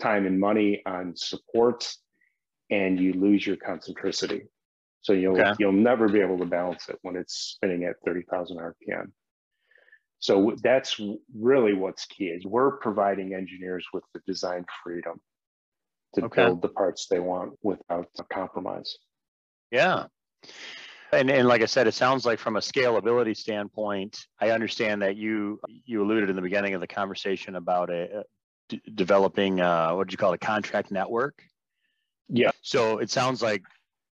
time 0.00 0.24
and 0.26 0.38
money 0.38 0.82
on 0.86 1.14
supports 1.16 1.98
and 2.70 2.98
you 2.98 3.12
lose 3.12 3.46
your 3.46 3.56
concentricity. 3.56 4.42
So 5.02 5.12
you'll 5.12 5.40
okay. 5.40 5.52
you'll 5.58 5.72
never 5.72 6.08
be 6.08 6.20
able 6.20 6.38
to 6.38 6.46
balance 6.46 6.88
it 6.88 6.98
when 7.02 7.16
it's 7.16 7.34
spinning 7.34 7.84
at 7.84 7.96
30,000 8.04 8.58
RPM. 8.58 9.10
So 10.20 10.54
that's 10.62 11.00
really 11.34 11.74
what's 11.74 12.06
key 12.06 12.26
is 12.26 12.46
we're 12.46 12.76
providing 12.78 13.34
engineers 13.34 13.84
with 13.92 14.04
the 14.14 14.20
design 14.24 14.64
freedom 14.84 15.20
to 16.14 16.24
okay. 16.26 16.44
build 16.44 16.62
the 16.62 16.68
parts 16.68 17.08
they 17.08 17.18
want 17.18 17.54
without 17.62 18.06
a 18.20 18.24
compromise. 18.32 18.98
Yeah. 19.72 20.04
And, 21.12 21.28
and 21.28 21.48
like 21.48 21.60
I 21.60 21.66
said, 21.66 21.88
it 21.88 21.94
sounds 21.94 22.24
like 22.24 22.38
from 22.38 22.56
a 22.56 22.60
scalability 22.60 23.36
standpoint, 23.36 24.18
I 24.40 24.50
understand 24.50 25.02
that 25.02 25.16
you 25.16 25.60
you 25.84 26.02
alluded 26.02 26.30
in 26.30 26.36
the 26.36 26.42
beginning 26.42 26.74
of 26.74 26.80
the 26.80 26.86
conversation 26.86 27.56
about 27.56 27.90
a, 27.90 28.20
a 28.20 28.22
d- 28.68 28.82
developing 28.94 29.60
uh, 29.60 29.90
what 29.92 30.06
did 30.06 30.12
you 30.12 30.18
call 30.18 30.32
it, 30.32 30.36
a 30.42 30.46
contract 30.46 30.90
network 30.90 31.42
Yeah. 32.28 32.50
So 32.62 32.98
it 32.98 33.10
sounds 33.10 33.42
like 33.42 33.62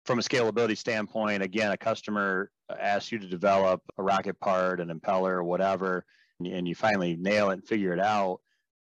from 0.05 0.19
a 0.19 0.23
scalability 0.23 0.77
standpoint, 0.77 1.43
again, 1.43 1.73
a 1.73 1.77
customer 1.77 2.51
asks 2.79 3.13
you 3.13 3.19
to 3.19 3.27
develop 3.27 3.83
a 3.99 4.03
rocket 4.03 4.39
part, 4.41 4.81
an 4.81 4.89
impeller, 4.89 5.31
or 5.31 5.45
whatever, 5.45 6.05
and 6.45 6.67
you 6.67 6.75
finally 6.75 7.17
nail 7.17 7.51
it 7.51 7.55
and 7.55 7.65
figure 7.67 7.93
it 7.93 8.01
out, 8.01 8.41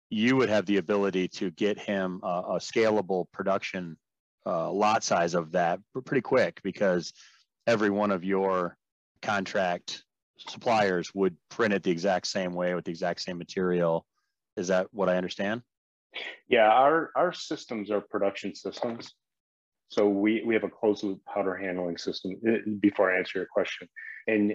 you 0.09 0.36
would 0.36 0.50
have 0.50 0.65
the 0.65 0.77
ability 0.77 1.27
to 1.27 1.51
get 1.51 1.77
him 1.77 2.19
a, 2.24 2.27
a 2.27 2.57
scalable 2.59 3.25
production 3.31 3.97
uh, 4.45 4.71
lot 4.71 5.03
size 5.03 5.33
of 5.33 5.51
that 5.51 5.79
pretty 6.05 6.21
quick 6.21 6.62
because 6.63 7.13
every 7.65 7.89
one 7.89 8.12
of 8.12 8.24
your 8.24 8.77
contract 9.21 10.03
suppliers 10.38 11.13
would 11.13 11.36
print 11.50 11.74
it 11.74 11.83
the 11.83 11.91
exact 11.91 12.27
same 12.27 12.53
way 12.53 12.74
with 12.74 12.86
the 12.86 12.91
exact 12.91 13.21
same 13.21 13.38
material. 13.38 14.05
Is 14.55 14.69
that 14.69 14.88
what 14.91 15.09
I 15.09 15.17
understand? 15.17 15.63
Yeah, 16.47 16.67
our 16.67 17.12
our 17.15 17.33
systems 17.33 17.91
are 17.91 18.01
production 18.01 18.55
systems. 18.55 19.13
So 19.89 20.07
we 20.07 20.43
we 20.45 20.53
have 20.53 20.63
a 20.63 20.69
closed 20.69 21.03
loop 21.03 21.21
powder 21.25 21.55
handling 21.55 21.97
system. 21.97 22.36
Uh, 22.47 22.57
before 22.79 23.12
I 23.12 23.19
answer 23.19 23.39
your 23.39 23.47
question, 23.47 23.88
and 24.27 24.53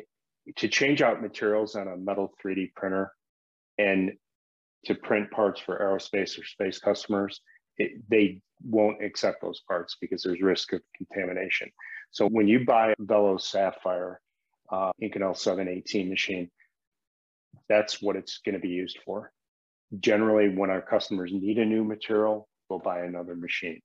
to 0.56 0.68
change 0.68 1.02
out 1.02 1.22
materials 1.22 1.74
on 1.76 1.88
a 1.88 1.96
metal 1.96 2.34
3D 2.44 2.74
printer, 2.74 3.12
and 3.78 4.12
to 4.86 4.94
print 4.94 5.30
parts 5.30 5.60
for 5.60 5.78
aerospace 5.78 6.38
or 6.38 6.44
space 6.44 6.78
customers, 6.78 7.40
it, 7.78 7.92
they 8.10 8.40
won't 8.64 9.02
accept 9.02 9.40
those 9.40 9.60
parts 9.66 9.96
because 10.00 10.22
there's 10.22 10.42
risk 10.42 10.72
of 10.72 10.80
contamination. 10.96 11.70
So 12.10 12.28
when 12.28 12.48
you 12.48 12.64
buy 12.64 12.90
a 12.90 12.94
Velo 12.98 13.38
Sapphire 13.38 14.20
uh, 14.70 14.92
Inconel 15.02 15.36
718 15.36 16.08
machine, 16.08 16.50
that's 17.68 18.02
what 18.02 18.16
it's 18.16 18.38
going 18.44 18.54
to 18.54 18.60
be 18.60 18.68
used 18.68 18.98
for. 19.04 19.32
Generally, 20.00 20.50
when 20.50 20.70
our 20.70 20.82
customers 20.82 21.32
need 21.32 21.58
a 21.58 21.64
new 21.64 21.84
material, 21.84 22.48
we'll 22.68 22.78
buy 22.78 23.00
another 23.00 23.36
machine. 23.36 23.80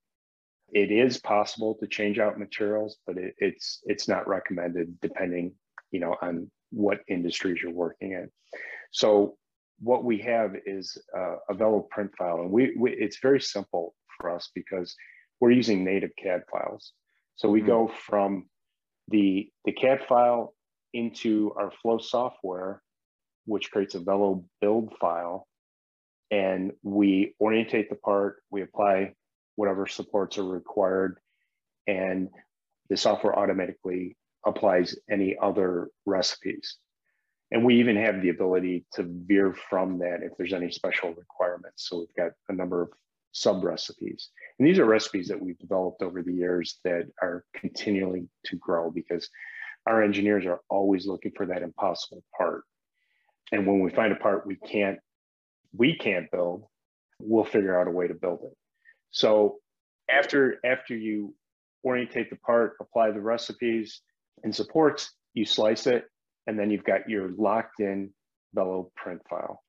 It 0.72 0.92
is 0.92 1.20
possible 1.20 1.76
to 1.80 1.88
change 1.88 2.20
out 2.20 2.40
materials, 2.40 2.98
but 3.06 3.18
it, 3.18 3.36
it's 3.38 3.82
it's 3.86 4.08
not 4.08 4.28
recommended 4.28 5.00
depending, 5.02 5.54
you 5.92 6.00
know, 6.00 6.16
on 6.22 6.52
what 6.72 7.00
industries 7.08 7.62
you're 7.62 7.72
working 7.72 8.12
in. 8.14 8.30
So 8.92 9.38
what 9.80 10.04
we 10.04 10.20
have 10.20 10.56
is 10.66 10.98
uh, 11.16 11.36
a 11.50 11.54
Velo 11.54 11.88
print 11.92 12.12
file, 12.18 12.42
and 12.42 12.52
we, 12.52 12.76
we, 12.78 12.92
it's 12.92 13.20
very 13.22 13.40
simple 13.40 13.94
for 14.18 14.30
us 14.30 14.50
because 14.56 14.96
we're 15.40 15.52
using 15.52 15.84
native 15.84 16.12
CAD 16.18 16.44
files. 16.52 16.94
So 17.36 17.50
we 17.50 17.60
mm-hmm. 17.60 17.68
go 17.68 17.88
from 17.88 18.50
the 19.10 19.50
the 19.66 19.72
CAD 19.72 20.06
file 20.08 20.54
into 20.94 21.54
our 21.58 21.72
flow 21.82 21.98
software, 21.98 22.82
which 23.46 23.72
creates 23.72 23.96
a 23.96 24.00
Velo 24.00 24.46
build 24.62 24.94
file, 25.00 25.47
and 26.32 26.72
we 26.84 27.34
orientate 27.40 27.90
the 27.90 27.96
part. 27.96 28.38
We 28.50 28.62
apply 28.62 29.14
whatever 29.56 29.88
supports 29.88 30.38
are 30.38 30.44
required, 30.44 31.20
and 31.88 32.30
the 32.90 32.98
software 32.98 33.38
automatically 33.38 34.18
applies 34.46 34.96
any 35.10 35.36
other 35.42 35.90
recipes. 36.06 36.78
And 37.52 37.64
we 37.64 37.80
even 37.80 37.96
have 37.96 38.22
the 38.22 38.30
ability 38.30 38.86
to 38.94 39.06
veer 39.08 39.54
from 39.70 40.00
that 40.00 40.20
if 40.22 40.34
there's 40.38 40.54
any 40.54 40.70
special 40.70 41.14
requirements. 41.14 41.88
So 41.88 42.00
we've 42.00 42.16
got 42.16 42.32
a 42.50 42.54
number 42.54 42.82
of 42.82 42.90
sub 43.32 43.64
recipes. 43.64 44.30
And 44.60 44.68
these 44.68 44.80
are 44.80 44.86
recipes 44.86 45.28
that 45.30 45.40
we've 45.40 45.58
developed 45.60 46.02
over 46.02 46.22
the 46.22 46.34
years 46.34 46.80
that 46.84 47.08
are 47.22 47.46
continuing 47.56 48.30
to 48.46 48.56
grow 48.58 48.92
because 48.92 49.30
our 49.86 50.04
engineers 50.04 50.46
are 50.46 50.60
always 50.70 51.08
looking 51.08 51.32
for 51.36 51.46
that 51.46 51.62
impossible 51.62 52.24
part. 52.38 52.64
And 53.52 53.66
when 53.66 53.80
we 53.80 53.92
find 53.92 54.12
a 54.12 54.18
part 54.18 54.46
we 54.46 54.58
can't 54.58 55.00
we 55.78 55.98
can't 55.98 56.30
build, 56.32 56.66
we'll 57.20 57.46
figure 57.46 57.80
out 57.80 57.88
a 57.88 57.92
way 57.92 58.08
to 58.08 58.14
build 58.14 58.40
it. 58.44 58.58
So 59.12 59.58
after 60.10 60.60
after 60.66 60.96
you 60.96 61.34
orientate 61.84 62.30
the 62.30 62.36
part, 62.38 62.74
apply 62.82 63.12
the 63.12 63.22
recipes 63.22 64.02
and 64.44 64.54
supports, 64.54 65.14
you 65.34 65.46
slice 65.46 65.88
it 65.88 66.06
and 66.48 66.58
then 66.58 66.72
you've 66.72 66.84
got 66.84 67.10
your 67.10 67.30
locked 67.38 67.80
in 67.80 68.10
Velo 68.56 68.90
print 68.96 69.22
file. 69.30 69.62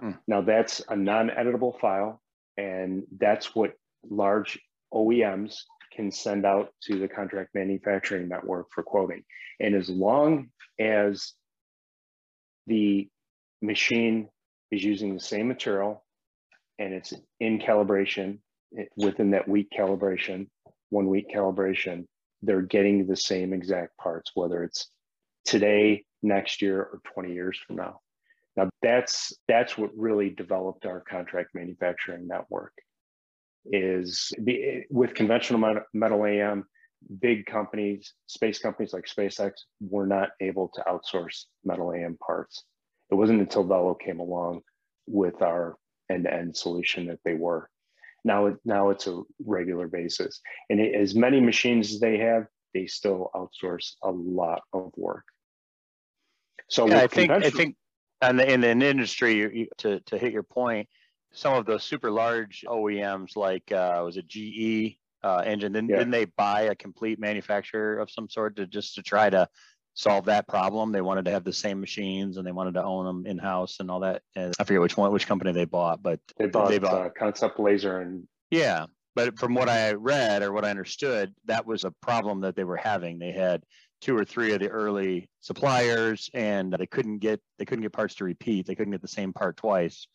Mm. 0.00 0.18
Now 0.28 0.42
that's 0.42 0.82
a 0.88 0.94
non-editable 0.94 1.80
file, 1.80 2.22
and 2.56 3.02
that's 3.18 3.54
what 3.54 3.72
large 4.08 4.58
OEMs 4.94 5.56
can 5.94 6.10
send 6.10 6.46
out 6.46 6.68
to 6.82 6.98
the 6.98 7.08
contract 7.08 7.50
manufacturing 7.54 8.28
network 8.28 8.66
for 8.72 8.82
quoting. 8.82 9.22
And 9.60 9.74
as 9.74 9.88
long 9.88 10.50
as 10.78 11.32
the 12.66 13.08
machine 13.60 14.28
is 14.72 14.82
using 14.82 15.14
the 15.14 15.20
same 15.20 15.46
material 15.46 16.04
and 16.78 16.92
it's 16.92 17.12
in 17.38 17.60
calibration 17.60 18.38
within 18.96 19.30
that 19.30 19.46
week 19.46 19.68
calibration, 19.78 20.48
one 20.88 21.06
week 21.06 21.26
calibration, 21.32 22.06
they're 22.42 22.62
getting 22.62 23.06
the 23.06 23.16
same 23.16 23.52
exact 23.52 23.96
parts, 23.98 24.32
whether 24.34 24.64
it's 24.64 24.90
today, 25.44 26.04
next 26.22 26.62
year, 26.62 26.80
or 26.80 27.00
20 27.14 27.32
years 27.32 27.58
from 27.64 27.76
now. 27.76 28.00
Now 28.56 28.68
that's 28.82 29.32
that's 29.48 29.78
what 29.78 29.90
really 29.96 30.30
developed 30.30 30.84
our 30.86 31.00
contract 31.00 31.50
manufacturing 31.54 32.26
network. 32.26 32.72
Is 33.64 34.32
with 34.90 35.14
conventional 35.14 35.82
metal 35.94 36.26
AM, 36.26 36.64
big 37.20 37.46
companies, 37.46 38.12
space 38.26 38.58
companies 38.58 38.92
like 38.92 39.06
SpaceX, 39.06 39.52
were 39.80 40.06
not 40.06 40.30
able 40.40 40.68
to 40.74 40.82
outsource 40.82 41.44
metal 41.64 41.92
AM 41.92 42.18
parts. 42.18 42.64
It 43.12 43.16
wasn't 43.16 43.40
until 43.40 43.62
Velo 43.62 43.94
came 43.94 44.20
along 44.20 44.62
with 45.06 45.42
our 45.42 45.76
end-to-end 46.10 46.56
solution 46.56 47.06
that 47.08 47.20
they 47.24 47.34
were. 47.34 47.68
Now, 48.24 48.56
now 48.64 48.88
it's 48.88 49.06
a 49.06 49.20
regular 49.44 49.86
basis, 49.86 50.40
and 50.70 50.80
it, 50.80 50.94
as 50.94 51.14
many 51.14 51.38
machines 51.38 51.92
as 51.92 52.00
they 52.00 52.16
have, 52.18 52.46
they 52.72 52.86
still 52.86 53.30
outsource 53.34 53.92
a 54.02 54.10
lot 54.10 54.62
of 54.72 54.92
work. 54.96 55.24
So 56.68 56.88
yeah, 56.88 57.00
I 57.00 57.06
think 57.06 57.30
I 57.30 57.50
think 57.50 57.76
and 58.22 58.40
in 58.40 58.60
the 58.62 58.70
industry 58.70 59.34
you, 59.34 59.50
you, 59.52 59.66
to 59.78 60.00
to 60.00 60.16
hit 60.16 60.32
your 60.32 60.44
point, 60.44 60.88
some 61.32 61.54
of 61.54 61.66
those 61.66 61.84
super 61.84 62.10
large 62.10 62.64
OEMs 62.66 63.36
like 63.36 63.70
uh, 63.72 64.00
was 64.04 64.16
it 64.16 64.26
GE 64.26 64.96
uh, 65.22 65.42
engine? 65.44 65.72
Didn't, 65.72 65.90
yeah. 65.90 65.98
didn't 65.98 66.12
they 66.12 66.24
buy 66.24 66.62
a 66.62 66.74
complete 66.74 67.18
manufacturer 67.18 67.98
of 67.98 68.10
some 68.10 68.30
sort 68.30 68.56
to 68.56 68.66
just 68.66 68.94
to 68.94 69.02
try 69.02 69.28
to 69.28 69.48
solve 69.94 70.26
that 70.26 70.48
problem? 70.48 70.92
They 70.92 71.00
wanted 71.00 71.24
to 71.26 71.30
have 71.30 71.44
the 71.44 71.52
same 71.52 71.80
machines 71.80 72.36
and 72.36 72.46
they 72.46 72.52
wanted 72.52 72.74
to 72.74 72.84
own 72.84 73.04
them 73.04 73.26
in 73.26 73.38
house 73.38 73.80
and 73.80 73.90
all 73.90 74.00
that. 74.00 74.22
And 74.34 74.54
I 74.58 74.64
forget 74.64 74.80
which 74.80 74.96
one, 74.96 75.12
which 75.12 75.26
company 75.26 75.52
they 75.52 75.64
bought, 75.64 76.02
but 76.02 76.20
they 76.38 76.46
bought, 76.46 76.68
they 76.68 76.78
bought 76.78 77.06
uh, 77.06 77.10
Concept 77.10 77.58
Laser 77.58 78.00
and 78.00 78.26
yeah. 78.50 78.86
But 79.14 79.38
from 79.38 79.54
what 79.54 79.68
I 79.68 79.92
read 79.92 80.42
or 80.42 80.52
what 80.52 80.64
I 80.64 80.70
understood, 80.70 81.34
that 81.44 81.66
was 81.66 81.84
a 81.84 81.90
problem 81.90 82.40
that 82.40 82.56
they 82.56 82.64
were 82.64 82.78
having. 82.78 83.18
They 83.18 83.32
had 83.32 83.62
two 84.02 84.16
or 84.16 84.24
three 84.24 84.52
of 84.52 84.60
the 84.60 84.68
early 84.68 85.28
suppliers 85.40 86.28
and 86.34 86.72
they 86.72 86.86
couldn't 86.86 87.18
get 87.18 87.40
they 87.58 87.64
couldn't 87.64 87.82
get 87.82 87.92
parts 87.92 88.16
to 88.16 88.24
repeat 88.24 88.66
they 88.66 88.74
couldn't 88.74 88.90
get 88.90 89.00
the 89.00 89.08
same 89.08 89.32
part 89.32 89.56
twice 89.56 90.08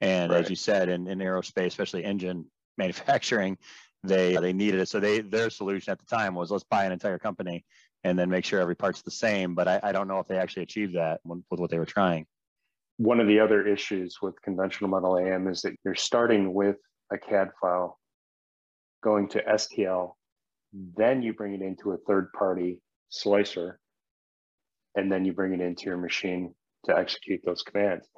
and 0.00 0.30
right. 0.30 0.44
as 0.44 0.48
you 0.48 0.54
said 0.54 0.88
in, 0.88 1.08
in 1.08 1.18
aerospace 1.18 1.66
especially 1.66 2.04
engine 2.04 2.44
manufacturing 2.78 3.58
they 4.04 4.36
they 4.36 4.52
needed 4.52 4.80
it 4.80 4.88
so 4.88 5.00
they 5.00 5.20
their 5.20 5.50
solution 5.50 5.90
at 5.90 5.98
the 5.98 6.06
time 6.06 6.34
was 6.34 6.50
let's 6.50 6.64
buy 6.64 6.84
an 6.84 6.92
entire 6.92 7.18
company 7.18 7.64
and 8.04 8.18
then 8.18 8.28
make 8.28 8.44
sure 8.44 8.60
every 8.60 8.76
part's 8.76 9.02
the 9.02 9.10
same 9.10 9.54
but 9.54 9.68
i, 9.68 9.80
I 9.82 9.92
don't 9.92 10.08
know 10.08 10.18
if 10.18 10.26
they 10.26 10.36
actually 10.36 10.64
achieved 10.64 10.94
that 10.96 11.20
with 11.24 11.60
what 11.60 11.70
they 11.70 11.78
were 11.78 11.86
trying 11.86 12.26
one 12.98 13.20
of 13.20 13.26
the 13.26 13.40
other 13.40 13.66
issues 13.66 14.18
with 14.20 14.40
conventional 14.42 14.90
metal 14.90 15.18
am 15.18 15.48
is 15.48 15.62
that 15.62 15.74
you're 15.84 15.94
starting 15.94 16.52
with 16.54 16.76
a 17.12 17.18
cad 17.18 17.50
file 17.60 17.98
going 19.02 19.28
to 19.28 19.42
stl 19.42 20.12
then 20.72 21.22
you 21.22 21.32
bring 21.32 21.54
it 21.54 21.62
into 21.62 21.92
a 21.92 21.98
third 21.98 22.32
party 22.32 22.80
slicer, 23.12 23.78
and 24.94 25.12
then 25.12 25.24
you 25.24 25.32
bring 25.32 25.52
it 25.52 25.60
into 25.60 25.84
your 25.84 25.98
machine 25.98 26.54
to 26.84 26.96
execute 26.96 27.40
those 27.44 27.62
commands. 27.62 28.08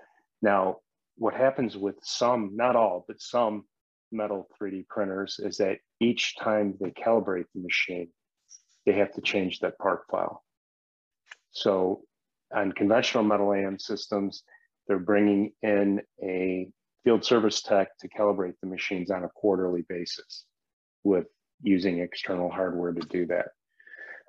Now, 0.41 0.77
what 1.17 1.35
happens 1.35 1.77
with 1.77 1.97
some, 2.03 2.51
not 2.55 2.77
all, 2.77 3.05
but 3.07 3.21
some 3.21 3.65
metal 4.11 4.49
3D 4.61 4.87
printers 4.89 5.39
is 5.43 5.59
that 5.59 5.79
each 6.01 6.37
time 6.37 6.75
they 6.81 6.91
calibrate 6.91 7.47
the 7.55 7.63
machine, 7.63 8.09
they 8.87 8.93
have 8.93 9.13
to 9.15 9.21
change 9.21 9.61
that 9.61 9.79
part 9.79 10.03
file. 10.11 10.43
So 11.53 12.03
on 12.55 12.73
conventional 12.73 13.25
metal 13.25 13.53
AM 13.53 13.79
systems, 13.79 14.43
they're 14.87 14.99
bringing 14.99 15.53
in 15.63 16.01
a 16.23 16.69
field 17.05 17.25
service 17.25 17.63
tech 17.63 17.97
to 17.99 18.09
calibrate 18.09 18.55
the 18.61 18.69
machines 18.69 19.11
on 19.11 19.25
a 19.25 19.29
quarterly 19.29 19.85
basis 19.89 20.45
with 21.05 21.27
using 21.63 22.01
external 22.01 22.51
hardware 22.51 22.93
to 22.93 23.07
do 23.09 23.27
that. 23.27 23.49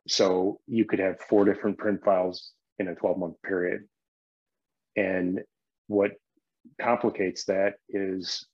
So 0.08 0.60
you 0.68 0.86
could 0.86 1.00
have 1.00 1.20
four 1.22 1.46
different 1.46 1.78
print 1.78 2.04
files 2.04 2.52
in 2.80 2.88
a 2.90 2.96
12 2.96 3.18
month 3.18 3.36
period. 3.44 3.84
And 4.96 5.42
what 5.88 6.12
complicates 6.82 7.46
that 7.46 7.76
is 7.90 8.46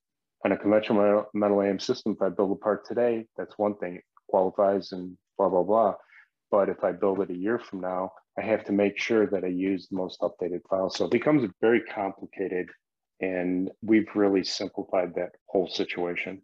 on 0.44 0.52
a 0.52 0.58
conventional 0.58 1.26
metal, 1.34 1.62
AM 1.62 1.80
system, 1.80 2.14
if 2.14 2.22
I 2.22 2.30
build 2.30 2.52
a 2.52 2.56
part 2.56 2.88
today, 2.88 3.26
that's 3.38 3.58
one 3.58 3.76
thing, 3.78 3.96
it 3.96 4.04
qualifies 4.28 4.92
and 4.92 5.18
blah, 5.50 5.64
blah, 5.64 5.64
blah. 5.64 5.96
But 6.50 6.70
if 6.70 6.84
I 6.84 6.92
build 6.92 7.22
it 7.22 7.30
a 7.30 7.36
year 7.36 7.60
from 7.60 7.82
now, 7.82 8.12
I 8.38 8.42
have 8.42 8.64
to 8.66 8.72
make 8.72 8.98
sure 8.98 9.26
that 9.28 9.44
I 9.44 9.48
use 9.48 9.88
the 9.88 9.98
most 9.98 10.20
updated 10.22 10.62
file. 10.70 10.90
So 10.90 11.06
it 11.06 11.12
becomes 11.12 11.50
very 11.62 11.82
complicated. 11.82 12.68
And 13.22 13.70
we've 13.82 14.08
really 14.16 14.44
simplified 14.44 15.14
that 15.16 15.32
whole 15.48 15.70
situation. 15.70 16.42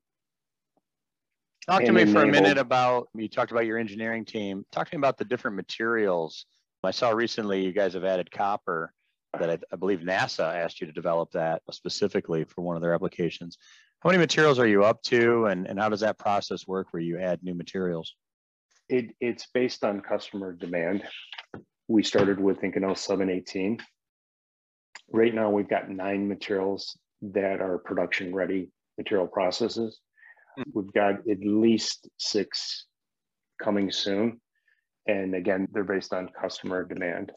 Talk 1.69 1.83
to 1.83 1.91
me 1.91 2.05
for 2.05 2.23
a 2.23 2.27
minute 2.27 2.57
about, 2.57 3.09
you 3.13 3.27
talked 3.27 3.51
about 3.51 3.65
your 3.65 3.77
engineering 3.77 4.23
team. 4.23 4.63
Talk 4.71 4.89
to 4.89 4.95
me 4.95 5.01
about 5.01 5.17
the 5.17 5.25
different 5.25 5.57
materials. 5.57 6.45
I 6.83 6.91
saw 6.91 7.09
recently 7.09 7.65
you 7.65 7.73
guys 7.73 7.93
have 7.95 8.05
added 8.05 8.31
copper 8.31 8.93
that 9.37 9.49
I, 9.49 9.57
I 9.73 9.75
believe 9.75 9.99
NASA 9.99 10.55
asked 10.55 10.79
you 10.79 10.87
to 10.87 10.93
develop 10.93 11.31
that 11.31 11.61
specifically 11.71 12.45
for 12.45 12.61
one 12.61 12.77
of 12.77 12.81
their 12.81 12.93
applications. 12.93 13.57
How 13.99 14.09
many 14.09 14.19
materials 14.19 14.59
are 14.59 14.67
you 14.67 14.85
up 14.85 15.01
to 15.03 15.47
and, 15.47 15.67
and 15.67 15.79
how 15.79 15.89
does 15.89 15.99
that 16.01 16.17
process 16.17 16.67
work 16.67 16.87
where 16.91 17.01
you 17.01 17.19
add 17.19 17.43
new 17.43 17.55
materials? 17.55 18.15
It, 18.89 19.15
it's 19.19 19.47
based 19.53 19.83
on 19.83 20.01
customer 20.01 20.53
demand. 20.53 21.03
We 21.87 22.03
started 22.03 22.39
with 22.39 22.61
Inconel 22.61 22.97
718. 22.97 23.79
Right 25.11 25.33
now, 25.33 25.49
we've 25.49 25.69
got 25.69 25.89
nine 25.89 26.27
materials 26.27 26.97
that 27.21 27.61
are 27.61 27.77
production 27.79 28.33
ready 28.33 28.71
material 28.97 29.27
processes. 29.27 29.99
Hmm. 30.57 30.63
We've 30.73 30.93
got 30.93 31.27
at 31.29 31.39
least 31.41 32.07
six 32.17 32.85
coming 33.61 33.91
soon. 33.91 34.39
And 35.07 35.35
again, 35.35 35.67
they're 35.71 35.83
based 35.83 36.13
on 36.13 36.29
customer 36.39 36.83
demand. 36.83 37.31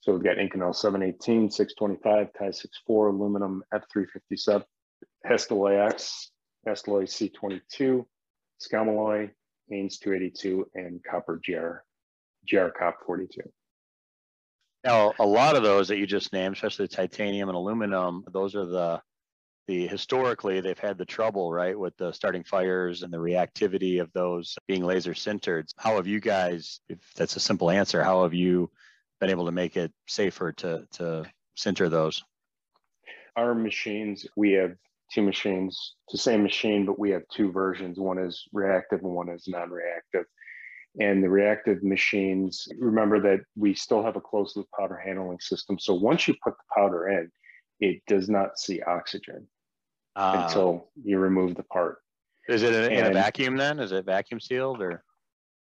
So 0.00 0.12
we've 0.12 0.24
got 0.24 0.36
Inconel 0.36 0.74
718, 0.74 1.50
625, 1.50 2.32
Ti 2.32 2.52
64, 2.52 3.08
aluminum 3.08 3.62
F357, 3.74 4.62
Hastelloy 5.26 5.86
X, 5.86 6.30
Hastelloy 6.66 7.04
C22, 7.04 8.04
Scalmalloy, 8.60 9.30
Haynes 9.70 9.98
282, 9.98 10.70
and 10.74 11.00
copper 11.04 11.40
GR, 11.44 11.82
GR 12.50 12.68
Cop 12.78 12.98
42. 13.06 13.40
Now, 14.84 15.12
a 15.18 15.26
lot 15.26 15.56
of 15.56 15.62
those 15.62 15.88
that 15.88 15.98
you 15.98 16.06
just 16.06 16.32
named, 16.32 16.54
especially 16.54 16.86
the 16.86 16.96
titanium 16.96 17.48
and 17.48 17.56
aluminum, 17.56 18.24
those 18.32 18.54
are 18.54 18.66
the 18.66 19.02
the 19.68 19.86
historically 19.86 20.60
they've 20.60 20.78
had 20.78 20.98
the 20.98 21.04
trouble 21.04 21.52
right 21.52 21.78
with 21.78 21.96
the 21.98 22.10
starting 22.10 22.42
fires 22.42 23.02
and 23.02 23.12
the 23.12 23.18
reactivity 23.18 24.00
of 24.00 24.10
those 24.14 24.56
being 24.66 24.82
laser 24.82 25.12
sintered 25.12 25.68
how 25.76 25.96
have 25.96 26.06
you 26.06 26.20
guys 26.20 26.80
if 26.88 26.98
that's 27.14 27.36
a 27.36 27.40
simple 27.40 27.70
answer 27.70 28.02
how 28.02 28.22
have 28.22 28.32
you 28.32 28.70
been 29.20 29.28
able 29.30 29.44
to 29.44 29.52
make 29.52 29.76
it 29.76 29.92
safer 30.08 30.52
to 30.52 30.86
to 30.90 31.22
sinter 31.56 31.90
those 31.90 32.24
our 33.36 33.54
machines 33.54 34.26
we 34.36 34.52
have 34.52 34.74
two 35.12 35.22
machines 35.22 35.94
it's 36.06 36.12
the 36.12 36.18
same 36.18 36.42
machine 36.42 36.84
but 36.86 36.98
we 36.98 37.10
have 37.10 37.22
two 37.32 37.50
versions 37.50 37.98
one 37.98 38.18
is 38.18 38.44
reactive 38.52 39.00
and 39.00 39.12
one 39.12 39.28
is 39.28 39.48
non-reactive 39.48 40.24
and 41.00 41.22
the 41.22 41.28
reactive 41.28 41.82
machines 41.82 42.68
remember 42.78 43.20
that 43.20 43.40
we 43.56 43.74
still 43.74 44.02
have 44.02 44.16
a 44.16 44.20
closed 44.20 44.56
loop 44.56 44.66
powder 44.78 44.96
handling 44.96 45.40
system 45.40 45.78
so 45.78 45.94
once 45.94 46.28
you 46.28 46.34
put 46.42 46.54
the 46.54 46.74
powder 46.74 47.08
in 47.08 47.30
it 47.80 48.02
does 48.06 48.28
not 48.28 48.58
see 48.58 48.82
oxygen 48.82 49.46
uh, 50.16 50.42
until 50.44 50.88
you 51.02 51.18
remove 51.18 51.54
the 51.54 51.62
part. 51.62 51.98
Is 52.48 52.62
it 52.62 52.92
in, 52.92 53.06
a 53.06 53.12
vacuum 53.12 53.56
then? 53.56 53.78
Is 53.78 53.92
it 53.92 54.04
vacuum 54.04 54.40
sealed 54.40 54.80
or? 54.80 55.04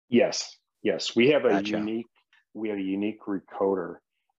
Yes, 0.09 0.57
yes. 0.83 1.15
We 1.15 1.29
have 1.29 1.45
a 1.45 1.51
gotcha. 1.51 1.79
unique 1.79 2.07
we 2.53 2.69
have 2.69 2.79
a 2.79 2.83
unique 2.83 3.21
recoater. 3.27 3.97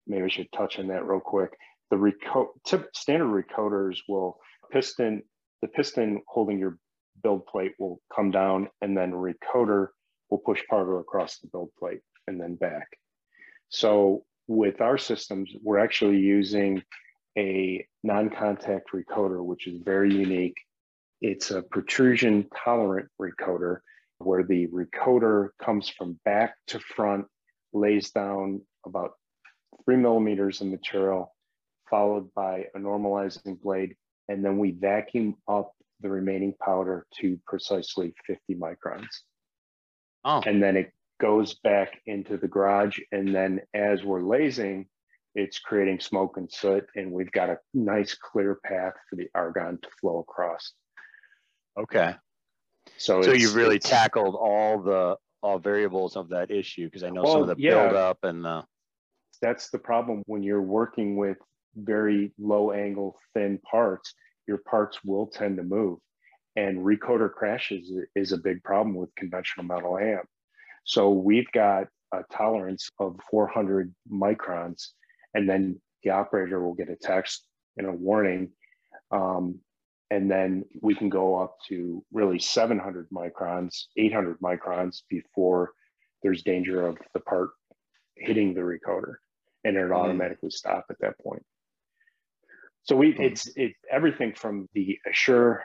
Maybe 0.07 0.23
I 0.23 0.27
should 0.29 0.51
touch 0.53 0.79
on 0.79 0.87
that 0.87 1.05
real 1.05 1.19
quick. 1.19 1.51
The 1.89 1.97
reco- 1.97 2.49
tip, 2.65 2.89
standard 2.95 3.27
recoaters 3.27 3.97
will 4.07 4.37
piston 4.71 5.23
the 5.61 5.67
piston 5.69 6.21
holding 6.27 6.59
your 6.59 6.77
build 7.23 7.45
plate 7.47 7.73
will 7.79 7.99
come 8.13 8.31
down 8.31 8.69
and 8.81 8.95
then 8.95 9.11
recoater 9.11 9.87
will 10.29 10.37
push 10.37 10.61
powder 10.69 10.99
across 10.99 11.39
the 11.39 11.47
build 11.47 11.69
plate 11.79 12.01
and 12.27 12.39
then 12.39 12.55
back. 12.55 12.87
So 13.69 14.25
with 14.47 14.81
our 14.81 14.97
systems, 14.97 15.51
we're 15.61 15.79
actually 15.79 16.19
using 16.19 16.83
a 17.37 17.85
non-contact 18.03 18.91
recoater, 18.93 19.43
which 19.43 19.67
is 19.67 19.81
very 19.83 20.13
unique. 20.13 20.57
It's 21.21 21.51
a 21.51 21.61
protrusion 21.61 22.47
tolerant 22.63 23.09
recoater 23.19 23.79
where 24.19 24.43
the 24.43 24.67
recoater 24.67 25.49
comes 25.61 25.89
from 25.89 26.19
back 26.25 26.55
to 26.67 26.79
front, 26.79 27.25
lays 27.73 28.11
down 28.11 28.61
about 28.85 29.13
three 29.83 29.97
millimeters 29.97 30.61
of 30.61 30.67
material, 30.67 31.33
followed 31.89 32.33
by 32.33 32.65
a 32.75 32.79
normalizing 32.79 33.59
blade, 33.61 33.95
and 34.29 34.43
then 34.43 34.57
we 34.57 34.71
vacuum 34.71 35.35
up 35.47 35.73
the 36.01 36.09
remaining 36.09 36.53
powder 36.63 37.05
to 37.19 37.39
precisely 37.47 38.13
50 38.27 38.55
microns. 38.55 39.07
Oh. 40.23 40.41
And 40.45 40.61
then 40.61 40.75
it 40.75 40.91
goes 41.19 41.55
back 41.55 42.01
into 42.05 42.37
the 42.37 42.47
garage. 42.47 42.99
And 43.11 43.33
then 43.33 43.61
as 43.73 44.03
we're 44.03 44.21
lasing, 44.21 44.87
it's 45.35 45.59
creating 45.59 45.99
smoke 45.99 46.37
and 46.37 46.51
soot, 46.51 46.87
and 46.95 47.11
we've 47.11 47.31
got 47.31 47.49
a 47.49 47.59
nice 47.73 48.15
clear 48.15 48.57
path 48.63 48.93
for 49.09 49.17
the 49.17 49.27
argon 49.35 49.77
to 49.81 49.89
flow 49.99 50.19
across. 50.19 50.71
Okay. 51.77 52.15
So, 52.97 53.21
so 53.21 53.33
you've 53.33 53.55
really 53.55 53.79
tackled 53.79 54.35
all 54.35 54.81
the 54.81 55.17
all 55.43 55.59
variables 55.59 56.15
of 56.15 56.29
that 56.29 56.49
issue 56.49 56.85
because 56.85 57.03
I 57.03 57.09
know 57.09 57.23
well, 57.23 57.33
some 57.33 57.41
of 57.43 57.47
the 57.49 57.55
yeah, 57.59 57.83
buildup 57.83 58.23
and 58.23 58.43
the... 58.43 58.63
that's 59.41 59.69
the 59.69 59.77
problem 59.77 60.23
when 60.25 60.41
you're 60.41 60.61
working 60.61 61.17
with 61.17 61.37
very 61.75 62.31
low 62.37 62.71
angle 62.71 63.17
thin 63.33 63.59
parts. 63.59 64.13
Your 64.47 64.59
parts 64.59 64.99
will 65.03 65.27
tend 65.27 65.57
to 65.57 65.63
move, 65.63 65.99
and 66.55 66.79
recoater 66.79 67.31
crashes 67.31 67.91
is 68.15 68.31
a 68.31 68.37
big 68.37 68.63
problem 68.63 68.95
with 68.95 69.13
conventional 69.15 69.65
metal 69.65 69.97
AM. 69.97 70.23
So 70.85 71.09
we've 71.09 71.51
got 71.51 71.87
a 72.13 72.23
tolerance 72.31 72.89
of 72.99 73.19
400 73.29 73.93
microns 74.11 74.89
and 75.33 75.49
then 75.49 75.81
the 76.03 76.11
operator 76.11 76.61
will 76.61 76.73
get 76.73 76.89
a 76.89 76.95
text 76.95 77.45
and 77.77 77.87
a 77.87 77.91
warning. 77.91 78.51
Um, 79.11 79.59
and 80.11 80.29
then 80.29 80.63
we 80.81 80.95
can 80.95 81.09
go 81.09 81.35
up 81.35 81.57
to 81.67 82.03
really 82.13 82.39
700 82.39 83.09
microns, 83.09 83.85
800 83.97 84.39
microns 84.39 85.01
before 85.09 85.71
there's 86.23 86.43
danger 86.43 86.87
of 86.87 86.97
the 87.13 87.19
part 87.19 87.49
hitting 88.15 88.53
the 88.53 88.61
recoater 88.61 89.15
and 89.63 89.75
it 89.75 89.79
mm-hmm. 89.79 89.93
automatically 89.93 90.51
stop 90.51 90.85
at 90.89 90.99
that 91.01 91.19
point. 91.19 91.43
So 92.85 92.95
we, 92.95 93.13
mm-hmm. 93.13 93.23
it's 93.23 93.47
it 93.55 93.73
everything 93.91 94.33
from 94.35 94.69
the 94.73 94.97
Assure 95.09 95.63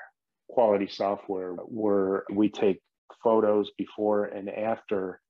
quality 0.48 0.88
software 0.88 1.52
where 1.52 2.24
we 2.32 2.48
take 2.48 2.80
photos 3.22 3.70
before 3.78 4.24
and 4.24 4.48
after 4.48 5.20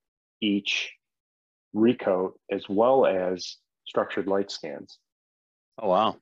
each 0.40 0.92
recoat, 1.74 2.32
as 2.50 2.68
well 2.68 3.06
as 3.06 3.56
structured 3.86 4.26
light 4.26 4.50
scans. 4.50 4.98
Oh, 5.78 5.88
wow. 5.88 6.16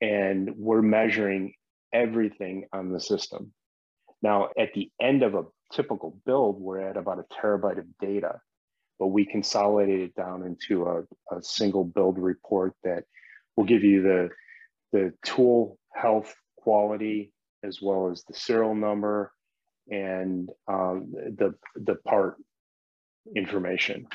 And 0.00 0.54
we're 0.56 0.82
measuring 0.82 1.54
everything 1.92 2.66
on 2.72 2.92
the 2.92 3.00
system. 3.00 3.52
Now, 4.20 4.48
at 4.58 4.74
the 4.74 4.90
end 5.00 5.22
of 5.22 5.34
a 5.34 5.44
typical 5.72 6.18
build, 6.26 6.60
we're 6.60 6.80
at 6.80 6.96
about 6.96 7.20
a 7.20 7.34
terabyte 7.34 7.78
of 7.78 7.86
data, 8.00 8.40
but 8.98 9.08
we 9.08 9.24
consolidate 9.24 10.00
it 10.00 10.14
down 10.14 10.44
into 10.44 10.86
a, 10.86 11.02
a 11.34 11.42
single 11.42 11.84
build 11.84 12.18
report 12.18 12.74
that 12.82 13.04
will 13.56 13.64
give 13.64 13.84
you 13.84 14.02
the, 14.02 14.28
the 14.92 15.12
tool 15.24 15.78
health 15.94 16.34
quality 16.56 17.32
as 17.64 17.80
well 17.82 18.10
as 18.10 18.24
the 18.24 18.34
serial 18.34 18.74
number 18.74 19.32
and 19.90 20.50
um, 20.68 21.12
the, 21.12 21.54
the 21.76 21.96
part 22.06 22.36
information. 23.34 24.06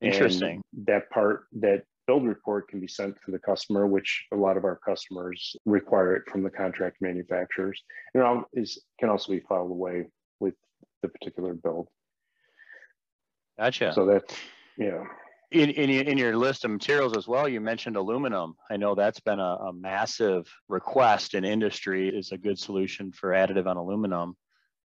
Interesting. 0.00 0.62
And 0.76 0.86
that 0.86 1.10
part, 1.10 1.46
that 1.60 1.84
build 2.06 2.26
report 2.26 2.68
can 2.68 2.80
be 2.80 2.88
sent 2.88 3.16
to 3.24 3.32
the 3.32 3.38
customer, 3.38 3.86
which 3.86 4.26
a 4.32 4.36
lot 4.36 4.56
of 4.56 4.64
our 4.64 4.78
customers 4.84 5.56
require 5.64 6.14
it 6.16 6.22
from 6.30 6.42
the 6.42 6.50
contract 6.50 6.98
manufacturers. 7.00 7.82
And 8.12 8.22
all 8.22 8.44
is 8.52 8.82
can 9.00 9.08
also 9.08 9.32
be 9.32 9.40
filed 9.40 9.70
away 9.70 10.06
with 10.40 10.54
the 11.02 11.08
particular 11.08 11.54
build. 11.54 11.88
Gotcha. 13.58 13.92
So 13.94 14.06
that, 14.06 14.24
yeah. 14.76 15.04
In, 15.54 15.70
in, 15.70 15.88
in 15.88 16.18
your 16.18 16.36
list 16.36 16.64
of 16.64 16.72
materials 16.72 17.16
as 17.16 17.28
well, 17.28 17.48
you 17.48 17.60
mentioned 17.60 17.96
aluminum. 17.96 18.56
I 18.70 18.76
know 18.76 18.96
that's 18.96 19.20
been 19.20 19.38
a, 19.38 19.56
a 19.68 19.72
massive 19.72 20.52
request 20.68 21.34
in 21.34 21.44
industry 21.44 22.08
is 22.08 22.32
a 22.32 22.38
good 22.38 22.58
solution 22.58 23.12
for 23.12 23.30
additive 23.30 23.66
on 23.66 23.76
aluminum. 23.76 24.36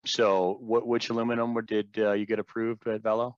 So 0.05 0.57
what, 0.61 0.85
which 0.85 1.09
aluminum 1.09 1.57
did 1.65 1.87
uh, 1.97 2.11
you 2.11 2.27
get 2.27 2.37
approved 2.37 2.87
at 2.87 3.01
Velo? 3.01 3.35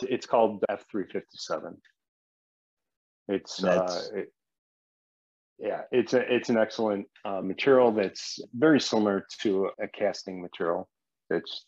It's 0.00 0.24
called 0.24 0.64
F357. 0.70 1.76
It's 3.28 3.62
uh, 3.62 4.02
it, 4.14 4.32
yeah, 5.58 5.82
it's 5.92 6.14
a 6.14 6.34
it's 6.34 6.48
an 6.48 6.56
excellent 6.56 7.06
uh, 7.24 7.40
material 7.42 7.92
that's 7.92 8.40
very 8.54 8.80
similar 8.80 9.26
to 9.42 9.70
a 9.80 9.88
casting 9.88 10.40
material. 10.40 10.88
It's 11.30 11.66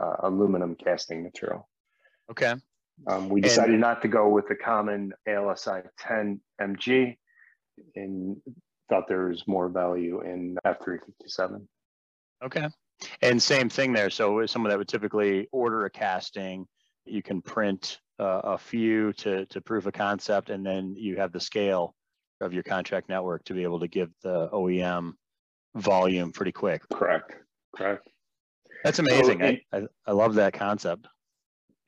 uh, 0.00 0.16
aluminum 0.20 0.76
casting 0.76 1.22
material. 1.22 1.68
Okay. 2.30 2.54
Um, 3.06 3.28
we 3.28 3.40
decided 3.40 3.72
and, 3.72 3.80
not 3.80 4.02
to 4.02 4.08
go 4.08 4.28
with 4.28 4.48
the 4.48 4.56
common 4.56 5.12
ALSI 5.26 5.82
10 5.98 6.40
MG 6.60 7.16
and 7.94 8.36
thought 8.88 9.08
there 9.08 9.28
was 9.28 9.46
more 9.46 9.68
value 9.68 10.20
in 10.22 10.58
F357. 10.66 11.66
Okay. 12.44 12.68
And 13.22 13.40
same 13.40 13.68
thing 13.68 13.92
there. 13.92 14.10
So 14.10 14.44
someone 14.46 14.70
that 14.70 14.78
would 14.78 14.88
typically 14.88 15.48
order 15.52 15.84
a 15.84 15.90
casting 15.90 16.66
you 17.10 17.22
can 17.22 17.42
print 17.42 17.98
uh, 18.18 18.40
a 18.44 18.58
few 18.58 19.12
to, 19.14 19.46
to 19.46 19.60
prove 19.60 19.86
a 19.86 19.92
concept, 19.92 20.50
and 20.50 20.64
then 20.64 20.94
you 20.96 21.16
have 21.16 21.32
the 21.32 21.40
scale 21.40 21.94
of 22.40 22.52
your 22.52 22.62
contract 22.62 23.08
network 23.08 23.44
to 23.44 23.54
be 23.54 23.62
able 23.62 23.80
to 23.80 23.88
give 23.88 24.10
the 24.22 24.48
OEM 24.52 25.12
volume 25.74 26.32
pretty 26.32 26.52
quick. 26.52 26.82
Correct. 26.92 27.32
Correct. 27.74 28.08
That's 28.84 28.98
amazing. 28.98 29.40
So, 29.40 29.44
and, 29.44 29.88
I, 30.06 30.10
I 30.10 30.12
love 30.12 30.34
that 30.34 30.52
concept. 30.52 31.06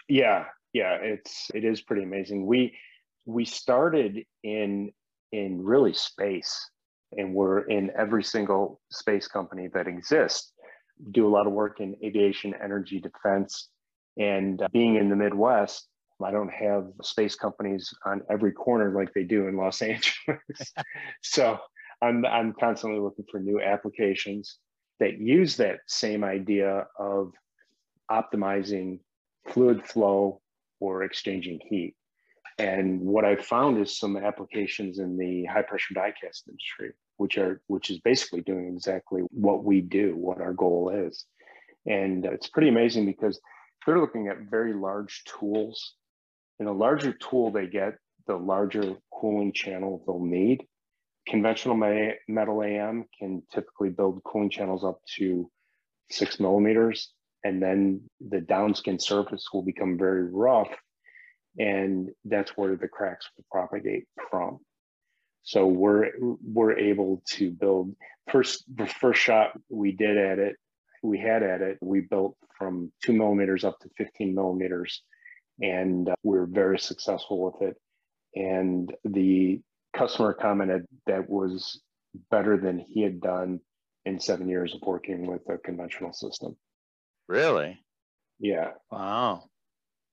Yeah, 0.09 0.46
yeah, 0.72 0.98
it's 1.00 1.50
it 1.54 1.64
is 1.64 1.80
pretty 1.83 2.02
amazing. 2.02 2.46
We 2.46 2.76
we 3.26 3.44
started 3.44 4.24
in 4.42 4.92
in 5.33 5.62
really 5.62 5.94
space, 5.94 6.70
and 7.16 7.35
we're 7.35 7.61
in 7.61 7.90
every 7.96 8.24
single 8.24 8.80
space 8.90 9.28
company 9.28 9.68
that 9.74 9.87
exists. 9.87 10.52
Do 11.12 11.26
a 11.26 11.30
lot 11.30 11.46
of 11.46 11.52
work 11.52 11.80
in 11.80 11.96
aviation, 12.04 12.54
energy, 12.62 13.00
defense, 13.00 13.68
and 14.18 14.61
uh, 14.61 14.68
being 14.72 14.96
in 14.96 15.09
the 15.09 15.16
Midwest, 15.16 15.88
I 16.22 16.30
don't 16.30 16.52
have 16.52 16.88
space 17.02 17.35
companies 17.35 17.92
on 18.04 18.22
every 18.30 18.52
corner 18.52 18.92
like 18.94 19.12
they 19.14 19.24
do 19.24 19.48
in 19.48 19.56
Los 19.56 19.83
Angeles. 19.83 20.72
so 21.22 21.59
I'm 22.02 22.24
I'm 22.26 22.54
constantly 22.59 23.00
looking 23.00 23.24
for 23.30 23.40
new 23.40 23.61
applications 23.61 24.59
that 24.98 25.18
use 25.18 25.56
that 25.56 25.78
same 25.87 26.22
idea 26.22 26.87
of 26.98 27.33
optimizing 28.11 29.00
fluid 29.48 29.87
flow 29.87 30.40
or 30.80 31.02
exchanging 31.02 31.60
heat. 31.68 31.94
And 32.58 33.00
what 33.00 33.24
I've 33.24 33.44
found 33.44 33.78
is 33.78 33.98
some 33.98 34.16
applications 34.16 34.98
in 34.98 35.16
the 35.16 35.44
high 35.46 35.62
pressure 35.62 35.94
die 35.94 36.12
cast 36.20 36.48
industry, 36.48 36.92
which 37.16 37.38
are 37.38 37.62
which 37.68 37.90
is 37.90 38.00
basically 38.00 38.42
doing 38.42 38.72
exactly 38.74 39.22
what 39.30 39.64
we 39.64 39.80
do, 39.80 40.16
what 40.16 40.40
our 40.40 40.52
goal 40.52 40.90
is. 40.90 41.24
And 41.86 42.26
it's 42.26 42.48
pretty 42.48 42.68
amazing 42.68 43.06
because 43.06 43.40
they're 43.86 44.00
looking 44.00 44.28
at 44.28 44.50
very 44.50 44.74
large 44.74 45.24
tools. 45.24 45.94
And 46.58 46.68
the 46.68 46.72
larger 46.72 47.12
tool 47.12 47.50
they 47.50 47.66
get, 47.66 47.94
the 48.26 48.36
larger 48.36 48.96
cooling 49.10 49.52
channel 49.52 50.02
they'll 50.06 50.22
need. 50.22 50.66
Conventional 51.26 51.76
metal 52.28 52.62
AM 52.62 53.06
can 53.18 53.42
typically 53.52 53.88
build 53.88 54.22
cooling 54.24 54.50
channels 54.50 54.84
up 54.84 55.00
to 55.16 55.50
six 56.10 56.40
millimeters, 56.40 57.12
and 57.44 57.62
then 57.62 58.03
the 58.29 58.38
downskin 58.40 59.00
surface 59.00 59.46
will 59.53 59.62
become 59.62 59.96
very 59.96 60.24
rough 60.24 60.70
and 61.59 62.11
that's 62.24 62.57
where 62.57 62.76
the 62.76 62.88
cracks 62.88 63.29
will 63.37 63.44
propagate 63.50 64.07
from. 64.31 64.59
So 65.42 65.66
we're 65.66 66.11
we're 66.18 66.76
able 66.79 67.22
to 67.31 67.50
build 67.50 67.94
first 68.31 68.64
the 68.74 68.87
first 68.87 69.20
shot 69.20 69.59
we 69.68 69.92
did 69.92 70.16
at 70.16 70.38
it, 70.38 70.57
we 71.03 71.18
had 71.18 71.42
at 71.42 71.62
it, 71.62 71.79
we 71.81 72.00
built 72.00 72.37
from 72.59 72.92
two 73.03 73.12
millimeters 73.12 73.64
up 73.64 73.79
to 73.81 73.88
15 73.96 74.35
millimeters, 74.35 75.03
and 75.61 76.09
uh, 76.11 76.14
we 76.22 76.37
are 76.38 76.46
very 76.46 76.79
successful 76.79 77.40
with 77.40 77.62
it. 77.62 77.76
And 78.35 78.94
the 79.05 79.61
customer 79.96 80.35
commented 80.35 80.87
that 81.07 81.29
was 81.29 81.81
better 82.31 82.59
than 82.59 82.79
he 82.79 83.03
had 83.03 83.20
done 83.20 83.61
in 84.05 84.20
seven 84.20 84.48
years 84.48 84.74
of 84.74 84.83
working 84.83 85.26
with 85.26 85.48
a 85.48 85.59
conventional 85.59 86.12
system. 86.12 86.57
Really? 87.30 87.78
Yeah. 88.40 88.72
Wow. 88.90 89.44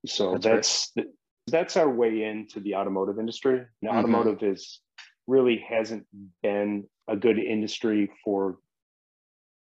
So 0.06 0.38
that's, 0.38 0.91
that's 0.95 1.10
that's 1.47 1.77
our 1.77 1.89
way 1.89 2.23
into 2.23 2.60
the 2.60 2.75
automotive 2.75 3.17
industry. 3.17 3.62
mm-hmm. 3.84 3.88
automotive 3.97 4.43
is 4.43 4.82
really 5.25 5.65
hasn't 5.67 6.06
been 6.43 6.86
a 7.08 7.15
good 7.15 7.39
industry 7.39 8.12
for 8.23 8.60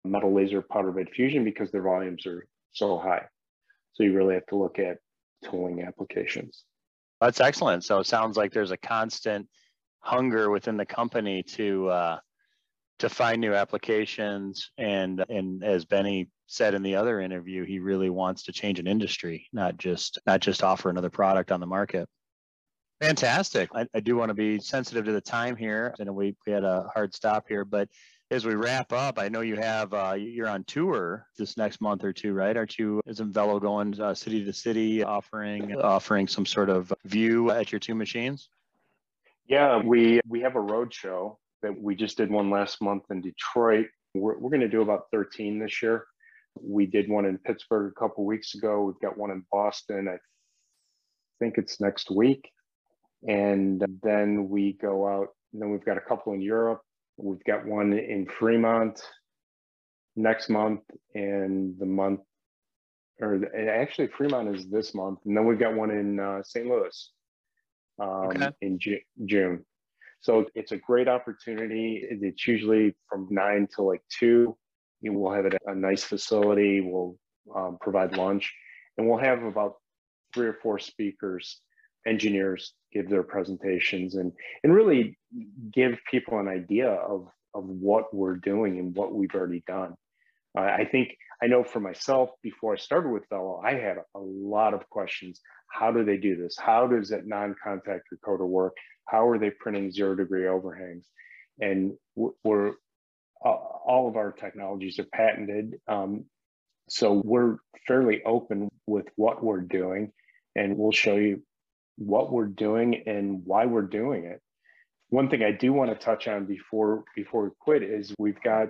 metal 0.03 0.33
laser 0.33 0.61
powder 0.61 0.91
bed 0.91 1.07
fusion 1.15 1.45
because 1.45 1.71
their 1.71 1.83
volumes 1.83 2.25
are 2.25 2.45
so 2.73 2.97
high. 2.97 3.23
So 3.93 4.03
you 4.03 4.13
really 4.13 4.33
have 4.33 4.45
to 4.47 4.57
look 4.57 4.77
at 4.77 4.97
tooling 5.45 5.83
applications. 5.83 6.65
That's 7.21 7.39
excellent. 7.39 7.85
So 7.85 7.99
it 7.99 8.07
sounds 8.07 8.35
like 8.35 8.51
there's 8.51 8.71
a 8.71 8.77
constant 8.77 9.47
hunger 9.99 10.49
within 10.49 10.75
the 10.75 10.85
company 10.85 11.43
to 11.43 11.87
uh, 11.87 12.19
to 12.99 13.07
find 13.07 13.39
new 13.39 13.53
applications 13.53 14.69
and 14.77 15.23
and 15.29 15.63
as 15.63 15.85
Benny 15.85 16.29
said 16.47 16.73
in 16.73 16.81
the 16.81 16.95
other 16.95 17.19
interview, 17.19 17.65
he 17.65 17.79
really 17.79 18.09
wants 18.09 18.43
to 18.43 18.51
change 18.51 18.79
an 18.79 18.87
industry, 18.87 19.47
not 19.53 19.77
just 19.77 20.17
not 20.25 20.39
just 20.39 20.63
offer 20.63 20.89
another 20.89 21.09
product 21.09 21.51
on 21.51 21.59
the 21.59 21.67
market. 21.67 22.09
Fantastic. 23.01 23.69
I, 23.75 23.85
I 23.93 23.99
do 23.99 24.15
want 24.15 24.29
to 24.29 24.33
be 24.33 24.59
sensitive 24.59 25.05
to 25.05 25.11
the 25.11 25.21
time 25.21 25.55
here. 25.55 25.93
I 25.99 26.03
know 26.03 26.13
we, 26.13 26.35
we 26.47 26.53
had 26.53 26.63
a 26.63 26.89
hard 26.93 27.13
stop 27.13 27.45
here, 27.47 27.63
but 27.63 27.89
as 28.31 28.45
we 28.45 28.55
wrap 28.55 28.91
up, 28.91 29.19
I 29.19 29.29
know 29.29 29.41
you 29.41 29.55
have 29.55 29.93
uh, 29.93 30.15
you're 30.17 30.49
on 30.49 30.63
tour 30.63 31.25
this 31.37 31.57
next 31.57 31.79
month 31.79 32.03
or 32.03 32.11
two, 32.11 32.33
right? 32.33 32.57
Aren't 32.57 32.77
you? 32.79 33.01
Isn't 33.05 33.31
Velo 33.31 33.59
going 33.59 33.99
uh, 34.01 34.13
city 34.13 34.43
to 34.43 34.53
city, 34.53 35.03
offering 35.03 35.75
offering 35.75 36.27
some 36.27 36.45
sort 36.45 36.69
of 36.69 36.91
view 37.05 37.51
at 37.51 37.71
your 37.71 37.79
two 37.79 37.95
machines? 37.95 38.49
Yeah, 39.47 39.81
we 39.81 40.19
we 40.27 40.41
have 40.41 40.55
a 40.55 40.61
road 40.61 40.93
show 40.93 41.39
that 41.61 41.79
we 41.79 41.95
just 41.95 42.17
did 42.17 42.29
one 42.29 42.49
last 42.49 42.81
month 42.81 43.03
in 43.09 43.21
Detroit. 43.21 43.87
We're, 44.13 44.37
we're 44.37 44.49
going 44.49 44.61
to 44.61 44.67
do 44.67 44.81
about 44.81 45.05
13 45.11 45.59
this 45.59 45.81
year. 45.81 46.05
We 46.63 46.85
did 46.85 47.09
one 47.09 47.25
in 47.25 47.37
Pittsburgh 47.37 47.93
a 47.95 47.99
couple 47.99 48.25
weeks 48.25 48.55
ago. 48.55 48.83
We've 48.83 49.01
got 49.01 49.17
one 49.17 49.31
in 49.31 49.43
Boston. 49.51 50.07
I 50.07 50.17
think 51.39 51.57
it's 51.57 51.79
next 51.79 52.11
week. 52.11 52.49
And 53.27 53.83
then 54.03 54.49
we 54.49 54.73
go 54.73 55.07
out, 55.07 55.29
then 55.53 55.71
we've 55.71 55.85
got 55.85 55.97
a 55.97 56.01
couple 56.01 56.33
in 56.33 56.41
Europe. 56.41 56.81
We've 57.17 57.43
got 57.45 57.65
one 57.65 57.93
in 57.93 58.27
Fremont 58.27 59.01
next 60.15 60.49
month 60.49 60.81
and 61.15 61.77
the 61.79 61.85
month, 61.85 62.21
or 63.19 63.41
actually 63.57 64.07
Fremont 64.07 64.55
is 64.55 64.67
this 64.69 64.93
month. 64.93 65.19
And 65.25 65.35
then 65.35 65.45
we've 65.45 65.59
got 65.59 65.75
one 65.75 65.91
in 65.91 66.19
uh, 66.19 66.43
St. 66.43 66.67
Louis 66.67 67.11
um, 67.99 68.27
okay. 68.27 68.51
in 68.61 68.79
Ju- 68.79 68.99
June. 69.25 69.65
So 70.21 70.45
it's 70.55 70.71
a 70.71 70.77
great 70.77 71.07
opportunity. 71.07 72.03
It's 72.09 72.47
usually 72.47 72.95
from 73.09 73.27
nine 73.29 73.67
to 73.75 73.83
like 73.83 74.01
two. 74.09 74.57
Will 75.01 75.31
have 75.31 75.45
it 75.45 75.55
a 75.65 75.75
nice 75.75 76.03
facility. 76.03 76.81
We'll 76.81 77.17
um, 77.55 77.77
provide 77.79 78.17
lunch, 78.17 78.53
and 78.97 79.07
we'll 79.07 79.19
have 79.19 79.43
about 79.43 79.75
three 80.33 80.47
or 80.47 80.57
four 80.61 80.79
speakers, 80.79 81.61
engineers 82.05 82.73
give 82.91 83.09
their 83.09 83.23
presentations, 83.23 84.15
and 84.15 84.31
and 84.63 84.73
really 84.73 85.17
give 85.71 85.99
people 86.09 86.39
an 86.39 86.47
idea 86.47 86.89
of 86.89 87.27
of 87.53 87.65
what 87.65 88.13
we're 88.13 88.35
doing 88.35 88.79
and 88.79 88.95
what 88.95 89.13
we've 89.13 89.33
already 89.33 89.63
done. 89.67 89.95
Uh, 90.57 90.61
I 90.61 90.85
think 90.91 91.15
I 91.41 91.47
know 91.47 91.63
for 91.63 91.79
myself 91.79 92.31
before 92.41 92.73
I 92.73 92.77
started 92.77 93.09
with 93.09 93.23
Velo, 93.29 93.61
I 93.63 93.73
had 93.73 93.97
a 94.15 94.19
lot 94.19 94.73
of 94.73 94.89
questions. 94.89 95.39
How 95.69 95.91
do 95.91 96.03
they 96.03 96.17
do 96.17 96.35
this? 96.35 96.57
How 96.57 96.87
does 96.87 97.09
that 97.09 97.27
non-contact 97.27 98.07
recoater 98.13 98.47
work? 98.47 98.75
How 99.05 99.27
are 99.27 99.37
they 99.37 99.51
printing 99.51 99.91
zero 99.91 100.15
degree 100.15 100.47
overhangs? 100.47 101.07
And 101.59 101.93
we're 102.15 102.73
all 103.41 104.07
of 104.07 104.15
our 104.15 104.31
technologies 104.31 104.99
are 104.99 105.05
patented. 105.05 105.79
Um, 105.87 106.25
so 106.89 107.21
we're 107.23 107.57
fairly 107.87 108.21
open 108.23 108.69
with 108.85 109.05
what 109.15 109.43
we're 109.43 109.61
doing, 109.61 110.11
and 110.55 110.77
we'll 110.77 110.91
show 110.91 111.15
you 111.15 111.41
what 111.97 112.31
we're 112.31 112.45
doing 112.45 113.03
and 113.05 113.41
why 113.45 113.65
we're 113.65 113.81
doing 113.81 114.25
it. 114.25 114.41
One 115.09 115.29
thing 115.29 115.43
I 115.43 115.51
do 115.51 115.73
want 115.73 115.89
to 115.91 115.95
touch 115.95 116.27
on 116.27 116.45
before 116.45 117.03
before 117.15 117.45
we 117.45 117.49
quit 117.59 117.83
is 117.83 118.13
we've 118.19 118.41
got 118.41 118.69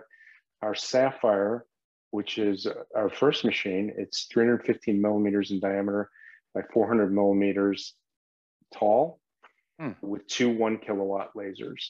our 0.62 0.75
Sapphire, 0.75 1.65
which 2.12 2.38
is 2.38 2.67
our 2.95 3.10
first 3.10 3.43
machine. 3.43 3.93
It's 3.97 4.27
315 4.32 5.01
millimeters 5.01 5.51
in 5.51 5.60
diameter 5.60 6.10
by 6.53 6.62
400 6.73 7.13
millimeters 7.13 7.93
tall, 8.73 9.19
hmm. 9.80 9.91
with 10.01 10.27
two 10.27 10.49
one 10.49 10.77
kilowatt 10.77 11.34
lasers 11.36 11.89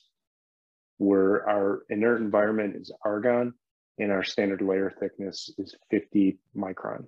where 0.98 1.48
our 1.48 1.84
inert 1.90 2.22
environment 2.22 2.76
is 2.76 2.92
argon 3.04 3.54
and 4.00 4.12
our 4.12 4.24
standard 4.24 4.62
layer 4.62 4.94
thickness 5.00 5.52
is 5.58 5.76
50 5.90 6.38
micron. 6.56 7.06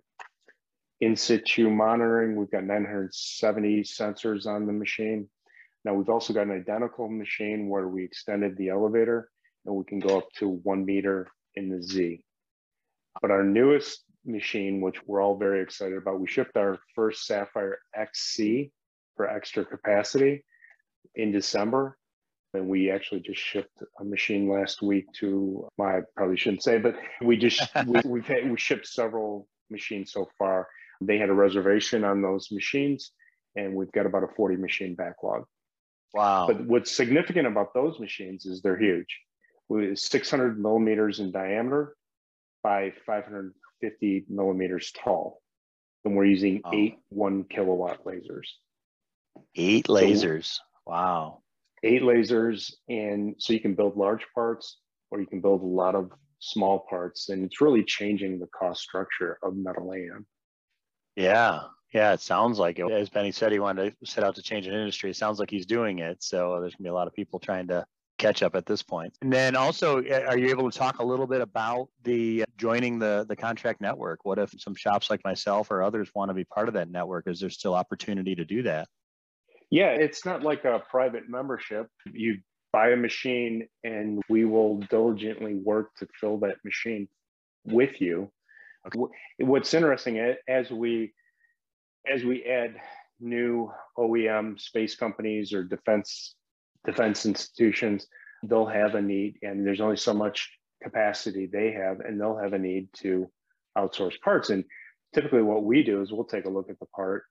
In 1.01 1.15
situ 1.15 1.69
monitoring, 1.69 2.35
we've 2.35 2.51
got 2.51 2.63
970 2.63 3.83
sensors 3.83 4.45
on 4.45 4.65
the 4.65 4.73
machine. 4.73 5.29
Now 5.85 5.93
we've 5.93 6.09
also 6.09 6.33
got 6.33 6.47
an 6.47 6.51
identical 6.51 7.07
machine 7.07 7.69
where 7.69 7.87
we 7.87 8.03
extended 8.03 8.57
the 8.57 8.69
elevator 8.69 9.29
and 9.65 9.75
we 9.75 9.85
can 9.85 9.99
go 9.99 10.17
up 10.17 10.29
to 10.37 10.49
one 10.63 10.85
meter 10.85 11.27
in 11.55 11.69
the 11.69 11.81
Z. 11.81 12.23
But 13.21 13.31
our 13.31 13.43
newest 13.43 14.03
machine, 14.25 14.81
which 14.81 14.97
we're 15.05 15.21
all 15.21 15.37
very 15.37 15.61
excited 15.61 15.97
about, 15.97 16.19
we 16.19 16.27
shipped 16.27 16.57
our 16.57 16.79
first 16.95 17.25
Sapphire 17.25 17.79
XC 17.95 18.71
for 19.15 19.27
extra 19.27 19.65
capacity 19.65 20.43
in 21.15 21.31
December 21.31 21.97
and 22.53 22.67
we 22.67 22.89
actually 22.89 23.21
just 23.21 23.39
shipped 23.39 23.83
a 23.99 24.03
machine 24.03 24.49
last 24.49 24.81
week 24.81 25.05
to 25.13 25.67
I 25.79 25.99
probably 26.15 26.37
shouldn't 26.37 26.63
say, 26.63 26.79
but 26.79 26.95
we 27.21 27.37
just 27.37 27.61
we, 27.85 28.01
we've 28.05 28.27
had, 28.27 28.49
we 28.49 28.57
shipped 28.57 28.87
several 28.87 29.47
machines 29.69 30.11
so 30.11 30.27
far. 30.37 30.67
They 31.01 31.17
had 31.17 31.29
a 31.29 31.33
reservation 31.33 32.03
on 32.03 32.21
those 32.21 32.51
machines, 32.51 33.11
and 33.55 33.75
we've 33.75 33.91
got 33.91 34.05
about 34.05 34.23
a 34.23 34.27
40 34.35 34.57
machine 34.57 34.95
backlog. 34.95 35.45
Wow! 36.13 36.47
But 36.47 36.65
what's 36.65 36.91
significant 36.91 37.47
about 37.47 37.73
those 37.73 37.99
machines 37.99 38.45
is 38.45 38.61
they're 38.61 38.79
huge. 38.79 39.19
With 39.69 39.99
600 39.99 40.59
millimeters 40.59 41.19
in 41.19 41.31
diameter 41.31 41.95
by 42.63 42.93
550 43.05 44.25
millimeters 44.27 44.91
tall, 44.91 45.41
and 46.03 46.15
we're 46.15 46.25
using 46.25 46.61
oh. 46.65 46.71
eight 46.73 46.97
one 47.09 47.43
kilowatt 47.43 48.03
lasers. 48.05 48.47
Eight 49.55 49.85
lasers. 49.85 50.55
So, 50.55 50.61
wow 50.87 51.41
eight 51.83 52.01
lasers 52.01 52.73
and 52.87 53.35
so 53.37 53.53
you 53.53 53.59
can 53.59 53.75
build 53.75 53.97
large 53.97 54.25
parts 54.33 54.79
or 55.11 55.19
you 55.19 55.27
can 55.27 55.41
build 55.41 55.61
a 55.61 55.65
lot 55.65 55.95
of 55.95 56.11
small 56.39 56.85
parts, 56.89 57.29
and 57.29 57.43
it's 57.43 57.61
really 57.61 57.83
changing 57.83 58.39
the 58.39 58.47
cost 58.47 58.81
structure 58.81 59.37
of 59.43 59.55
metal 59.55 59.93
AM. 59.93 60.25
Yeah, 61.15 61.61
yeah, 61.93 62.13
it 62.13 62.21
sounds 62.21 62.59
like 62.59 62.79
it. 62.79 62.89
As 62.91 63.09
Benny 63.09 63.31
said, 63.31 63.51
he 63.51 63.59
wanted 63.59 63.95
to 63.99 64.05
set 64.09 64.23
out 64.23 64.35
to 64.35 64.41
change 64.41 64.67
an 64.67 64.73
industry. 64.73 65.09
It 65.09 65.15
sounds 65.15 65.39
like 65.39 65.49
he's 65.49 65.65
doing 65.65 65.99
it. 65.99 66.23
So 66.23 66.59
there's 66.61 66.75
gonna 66.75 66.87
be 66.87 66.89
a 66.89 66.93
lot 66.93 67.07
of 67.07 67.13
people 67.13 67.39
trying 67.39 67.67
to 67.67 67.85
catch 68.17 68.43
up 68.43 68.55
at 68.55 68.65
this 68.65 68.83
point. 68.83 69.13
And 69.21 69.31
then 69.31 69.55
also, 69.55 69.97
are 69.97 70.37
you 70.37 70.49
able 70.49 70.69
to 70.69 70.77
talk 70.77 70.99
a 70.99 71.03
little 71.03 71.27
bit 71.27 71.41
about 71.41 71.87
the 72.03 72.43
uh, 72.43 72.45
joining 72.57 72.99
the 72.99 73.25
the 73.27 73.35
contract 73.35 73.81
network? 73.81 74.23
What 74.23 74.39
if 74.39 74.53
some 74.57 74.75
shops 74.75 75.09
like 75.09 75.23
myself 75.23 75.71
or 75.71 75.83
others 75.83 76.09
want 76.13 76.29
to 76.29 76.35
be 76.35 76.45
part 76.45 76.67
of 76.67 76.73
that 76.75 76.89
network? 76.89 77.27
Is 77.27 77.39
there 77.39 77.49
still 77.49 77.73
opportunity 77.73 78.35
to 78.35 78.45
do 78.45 78.63
that? 78.63 78.87
Yeah, 79.69 79.89
it's 79.89 80.25
not 80.25 80.43
like 80.43 80.65
a 80.65 80.81
private 80.89 81.29
membership. 81.29 81.87
You 82.11 82.39
buy 82.71 82.89
a 82.89 82.95
machine 82.95 83.67
and 83.83 84.21
we 84.29 84.45
will 84.45 84.77
diligently 84.89 85.55
work 85.55 85.95
to 85.97 86.07
fill 86.19 86.39
that 86.39 86.57
machine 86.63 87.07
with 87.65 88.01
you. 88.01 88.31
Okay. 88.87 88.99
What's 89.39 89.73
interesting 89.73 90.35
as 90.47 90.71
we 90.71 91.13
as 92.09 92.23
we 92.23 92.45
add 92.45 92.75
new 93.19 93.71
OEM 93.97 94.59
space 94.59 94.95
companies 94.95 95.53
or 95.53 95.63
defense 95.63 96.35
defense 96.85 97.25
institutions, 97.25 98.07
they'll 98.43 98.65
have 98.65 98.95
a 98.95 99.01
need, 99.01 99.37
and 99.41 99.65
there's 99.65 99.81
only 99.81 99.97
so 99.97 100.13
much 100.13 100.49
capacity 100.81 101.45
they 101.45 101.71
have, 101.71 101.99
and 101.99 102.19
they'll 102.19 102.37
have 102.37 102.53
a 102.53 102.59
need 102.59 102.87
to 102.93 103.29
outsource 103.77 104.19
parts. 104.21 104.49
And 104.49 104.63
typically, 105.13 105.41
what 105.41 105.63
we 105.63 105.83
do 105.83 106.01
is 106.01 106.11
we'll 106.11 106.23
take 106.23 106.45
a 106.45 106.49
look 106.49 106.69
at 106.69 106.79
the 106.79 106.85
part, 106.87 107.23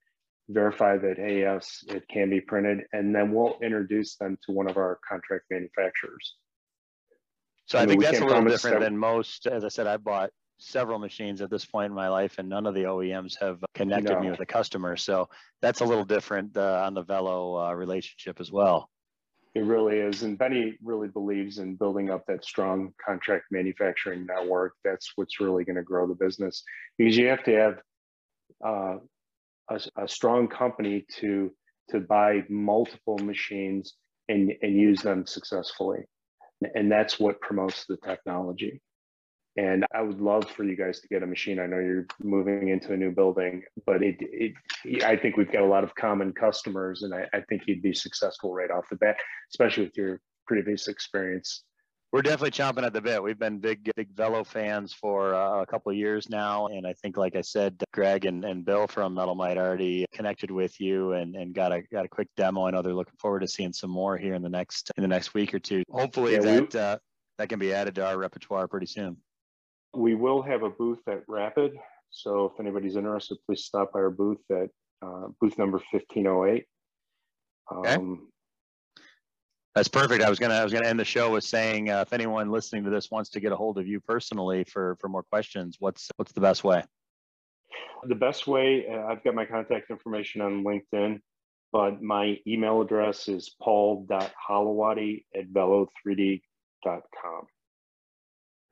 verify 0.49 0.97
that, 0.97 1.17
hey, 1.19 1.41
yes, 1.41 1.85
it 1.89 2.05
can 2.09 2.31
be 2.31 2.41
printed, 2.41 2.81
and 2.93 3.15
then 3.15 3.33
we'll 3.33 3.59
introduce 3.63 4.17
them 4.17 4.39
to 4.47 4.53
one 4.53 4.69
of 4.69 4.77
our 4.77 4.99
contract 5.09 5.45
manufacturers. 5.51 6.37
So 7.67 7.79
I, 7.79 7.83
I 7.83 7.87
mean, 7.87 8.01
think 8.01 8.05
that's 8.05 8.21
a 8.21 8.25
little 8.25 8.45
different 8.45 8.81
than 8.81 8.97
most. 8.97 9.47
As 9.47 9.65
I 9.65 9.69
said, 9.69 9.87
I 9.87 9.99
bought 9.99 10.31
several 10.59 10.99
machines 10.99 11.41
at 11.41 11.51
this 11.51 11.65
point 11.65 11.91
in 11.91 11.95
my 11.95 12.09
life, 12.09 12.39
and 12.39 12.49
none 12.49 12.67
of 12.67 12.75
the 12.75 12.85
OEMs 12.85 13.39
have 13.41 13.63
connected 13.75 14.15
no. 14.15 14.21
me 14.21 14.31
with 14.31 14.41
a 14.41 14.47
customer. 14.47 14.97
So 14.97 15.29
that's 15.61 15.81
a 15.81 15.85
little 15.85 16.05
different 16.05 16.57
uh, 16.57 16.83
on 16.85 16.95
the 16.95 17.03
Velo 17.03 17.57
uh, 17.59 17.73
relationship 17.73 18.41
as 18.41 18.51
well. 18.51 18.89
It 19.55 19.65
really 19.65 19.99
is. 19.99 20.23
And 20.23 20.39
Benny 20.39 20.77
really 20.83 21.09
believes 21.09 21.59
in 21.59 21.75
building 21.75 22.11
up 22.11 22.25
that 22.27 22.45
strong 22.45 22.93
contract 23.05 23.47
manufacturing 23.51 24.27
network. 24.27 24.75
That's 24.85 25.13
what's 25.17 25.41
really 25.41 25.65
going 25.65 25.77
to 25.77 25.83
grow 25.83 26.07
the 26.07 26.15
business 26.15 26.63
because 26.97 27.17
you 27.17 27.29
have 27.29 27.43
to 27.45 27.53
have 27.53 27.79
uh, 28.65 28.97
a, 29.71 29.81
a, 29.97 30.09
strong 30.09 30.49
company 30.49 31.05
to 31.21 31.51
to 31.91 32.01
buy 32.01 32.45
multiple 32.49 33.19
machines 33.19 33.95
and, 34.29 34.53
and 34.63 34.77
use 34.77 35.01
them 35.01 35.27
successfully. 35.27 36.01
And 36.75 36.91
that's 36.91 37.19
what 37.19 37.41
promotes 37.41 37.87
the 37.87 37.97
technology. 37.97 38.83
And 39.57 39.87
I 39.95 40.03
would 40.03 40.21
love 40.21 40.49
for 40.51 40.65
you 40.65 40.77
guys 40.77 41.01
to 41.01 41.09
get 41.09 41.23
a 41.23 41.27
machine. 41.27 41.59
I 41.59 41.67
know 41.67 41.79
you're 41.79 42.07
moving 42.23 42.69
into 42.69 42.93
a 42.93 42.97
new 42.97 43.11
building, 43.11 43.63
but 43.87 44.03
it, 44.03 44.17
it 44.21 44.53
I 45.03 45.17
think 45.17 45.37
we've 45.37 45.51
got 45.51 45.63
a 45.63 45.67
lot 45.67 45.83
of 45.83 45.95
common 45.95 46.33
customers, 46.33 47.03
and 47.03 47.15
I, 47.15 47.27
I 47.33 47.41
think 47.49 47.63
you'd 47.67 47.83
be 47.83 47.95
successful 47.95 48.53
right 48.53 48.71
off 48.71 48.89
the 48.89 48.97
bat, 48.97 49.17
especially 49.51 49.85
with 49.85 49.97
your 49.97 50.21
previous 50.47 50.89
experience 50.89 51.65
we're 52.13 52.23
definitely 52.23 52.51
chomping 52.51 52.85
at 52.85 52.95
the 52.95 53.03
bit. 53.03 53.23
We've 53.23 53.39
been 53.39 53.59
big, 53.59 53.91
big 53.95 54.15
Velo 54.15 54.43
fans 54.43 54.95
for 54.95 55.35
uh, 55.35 55.61
a 55.61 55.67
couple 55.67 55.93
of 55.93 55.99
years 55.99 56.31
now. 56.31 56.69
And 56.69 56.87
I 56.87 56.95
think, 56.95 57.19
like 57.19 57.37
I 57.37 57.43
said, 57.43 57.83
Greg 57.93 58.25
and, 58.25 58.45
and 58.45 58.65
Bill 58.65 58.87
from 58.87 59.15
Metalmite 59.15 59.59
already 59.59 60.07
connected 60.13 60.51
with 60.51 60.81
you 60.81 61.13
and, 61.13 61.37
and 61.37 61.55
got 61.55 61.73
a 61.73 61.83
got 61.93 62.07
a 62.07 62.09
quick 62.09 62.29
demo. 62.37 62.67
I 62.67 62.71
know 62.71 62.81
they're 62.81 62.95
looking 62.95 63.19
forward 63.19 63.41
to 63.41 63.49
seeing 63.49 63.75
some 63.75 63.91
more 63.91 64.17
here 64.17 64.35
in 64.35 64.43
the 64.43 64.49
next 64.49 64.91
in 64.97 65.03
the 65.03 65.09
next 65.09 65.35
week 65.35 65.53
or 65.53 65.59
two. 65.59 65.83
Hopefully 65.91 66.33
yeah, 66.33 66.41
that 66.41 66.75
we, 66.75 66.81
uh, 66.81 66.99
that 67.37 67.49
can 67.51 67.59
be 67.59 67.75
added 67.75 67.95
to 67.97 68.07
our 68.07 68.17
repertoire 68.17 68.69
pretty 68.69 68.87
soon. 68.87 69.19
We 69.95 70.15
will 70.15 70.41
have 70.43 70.63
a 70.63 70.71
booth 70.71 71.07
at 71.09 71.23
Rapid. 71.29 71.73
So 72.11 72.47
if 72.47 72.59
anybody's 72.59 72.97
interested, 72.97 73.37
please 73.47 73.65
stop 73.65 73.93
by 73.93 74.01
our 74.01 74.11
booth 74.11 74.41
at 74.51 74.71
uh, 75.03 75.29
booth 75.41 75.59
number 75.59 75.79
1508. 75.91 76.65
Um, 77.71 77.79
okay. 77.81 78.23
That's 79.79 79.87
perfect. 79.87 80.25
I 80.25 80.29
was 80.29 80.41
gonna 80.41 80.55
I 80.57 80.65
was 80.65 80.73
gonna 80.73 80.89
end 80.89 80.99
the 80.99 81.05
show 81.05 81.31
with 81.31 81.45
saying 81.45 81.89
uh, 81.89 82.01
if 82.01 82.13
anyone 82.13 82.51
listening 82.51 82.83
to 82.83 82.91
this 82.91 83.13
wants 83.13 83.31
to 83.31 83.39
get 83.39 83.53
a 83.53 83.57
hold 83.57 83.79
of 83.79 83.87
you 83.87 84.01
personally 84.01 84.65
for 84.65 84.97
for 84.99 85.09
more 85.09 85.23
questions, 85.23 85.77
what's 85.79 86.11
what's 86.17 86.33
the 86.33 86.41
best 86.41 86.65
way? 86.65 86.83
The 88.09 88.17
best 88.17 88.49
way 88.49 88.89
uh, 88.91 89.07
I've 89.07 89.23
got 89.23 89.37
my 89.37 89.45
contact 89.45 89.89
information 89.91 90.41
on 90.41 90.65
LinkedIn, 90.65 91.21
but 91.71 92.03
my 92.03 92.39
email 92.45 92.81
address 92.81 93.29
is 93.29 93.55
paul.hollowaty 93.63 95.23
at 95.37 95.49
velo3d.com. 95.49 97.43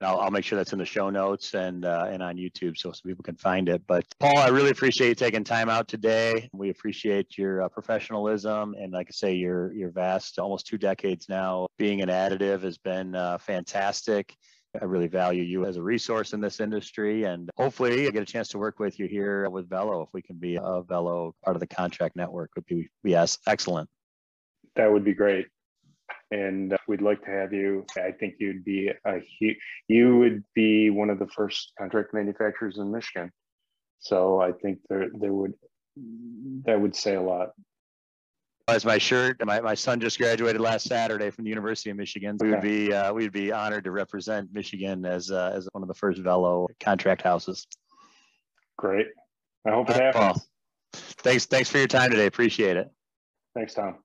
I'll, 0.01 0.19
I'll, 0.19 0.31
make 0.31 0.45
sure 0.45 0.57
that's 0.57 0.73
in 0.73 0.79
the 0.79 0.85
show 0.85 1.09
notes 1.09 1.55
and 1.55 1.83
uh, 1.83 2.07
and 2.09 2.21
on 2.21 2.35
YouTube 2.35 2.77
so, 2.77 2.91
so 2.91 3.01
people 3.05 3.23
can 3.23 3.35
find 3.35 3.67
it. 3.67 3.81
But 3.87 4.05
Paul, 4.19 4.37
I 4.37 4.49
really 4.49 4.69
appreciate 4.69 5.09
you 5.09 5.15
taking 5.15 5.43
time 5.43 5.69
out 5.69 5.87
today. 5.87 6.49
We 6.53 6.69
appreciate 6.69 7.37
your 7.37 7.63
uh, 7.63 7.69
professionalism 7.69 8.75
and, 8.79 8.93
like 8.93 9.07
I 9.09 9.11
say, 9.11 9.33
your 9.33 9.73
your 9.73 9.89
vast, 9.89 10.37
almost 10.37 10.67
two 10.67 10.77
decades 10.77 11.27
now 11.29 11.67
being 11.77 12.01
an 12.01 12.09
additive 12.09 12.61
has 12.63 12.77
been 12.77 13.15
uh, 13.15 13.39
fantastic. 13.39 14.35
I 14.79 14.85
really 14.85 15.07
value 15.07 15.41
you 15.41 15.65
as 15.65 15.77
a 15.77 15.81
resource 15.81 16.33
in 16.33 16.41
this 16.41 16.59
industry, 16.59 17.23
and 17.23 17.49
hopefully, 17.57 18.07
I 18.07 18.11
get 18.11 18.21
a 18.21 18.25
chance 18.25 18.49
to 18.49 18.59
work 18.59 18.79
with 18.79 18.99
you 18.99 19.07
here 19.07 19.49
with 19.49 19.67
Velo. 19.67 20.03
If 20.03 20.09
we 20.13 20.21
can 20.21 20.35
be 20.35 20.59
a 20.61 20.83
Velo 20.83 21.33
part 21.43 21.55
of 21.55 21.61
the 21.61 21.67
contract 21.67 22.15
network, 22.15 22.51
would 22.55 22.65
be 22.67 22.87
yes, 23.03 23.39
excellent. 23.47 23.89
That 24.75 24.91
would 24.91 25.03
be 25.03 25.15
great 25.15 25.47
and 26.31 26.73
uh, 26.73 26.77
we'd 26.87 27.01
like 27.01 27.23
to 27.25 27.31
have 27.31 27.53
you. 27.53 27.85
I 27.97 28.11
think 28.11 28.35
you'd 28.39 28.65
be 28.65 28.91
a 29.05 29.19
huge, 29.39 29.57
you 29.87 30.17
would 30.17 30.43
be 30.53 30.89
one 30.89 31.09
of 31.09 31.19
the 31.19 31.27
first 31.27 31.73
contract 31.77 32.13
manufacturers 32.13 32.77
in 32.77 32.91
Michigan. 32.91 33.31
So 33.99 34.39
I 34.41 34.51
think 34.51 34.79
there 34.89 35.07
there 35.13 35.33
would 35.33 35.53
that 36.65 36.79
would 36.79 36.95
say 36.95 37.15
a 37.15 37.21
lot. 37.21 37.49
As 38.69 38.83
my 38.83 38.97
shirt, 38.97 39.43
my, 39.45 39.61
my 39.61 39.75
son 39.75 40.01
just 40.01 40.17
graduated 40.17 40.59
last 40.59 40.87
Saturday 40.87 41.29
from 41.29 41.45
the 41.45 41.49
University 41.49 41.89
of 41.89 41.95
Michigan. 41.95 42.37
We 42.41 42.49
would 42.51 42.61
be 42.61 42.93
uh, 42.93 43.13
we 43.13 43.23
would 43.23 43.31
be 43.31 43.51
honored 43.51 43.85
to 43.85 43.91
represent 43.91 44.53
Michigan 44.53 45.05
as 45.05 45.31
uh, 45.31 45.53
as 45.55 45.69
one 45.71 45.83
of 45.83 45.87
the 45.87 45.95
first 45.95 46.21
Velo 46.21 46.67
contract 46.79 47.21
houses. 47.21 47.65
Great. 48.77 49.07
I 49.65 49.71
hope 49.71 49.89
it 49.89 49.95
happens. 49.95 50.47
Thanks. 50.93 51.45
Thanks 51.45 51.69
for 51.69 51.77
your 51.77 51.87
time 51.87 52.11
today. 52.11 52.25
Appreciate 52.25 52.77
it. 52.77 52.91
Thanks, 53.55 53.73
Tom. 53.73 53.97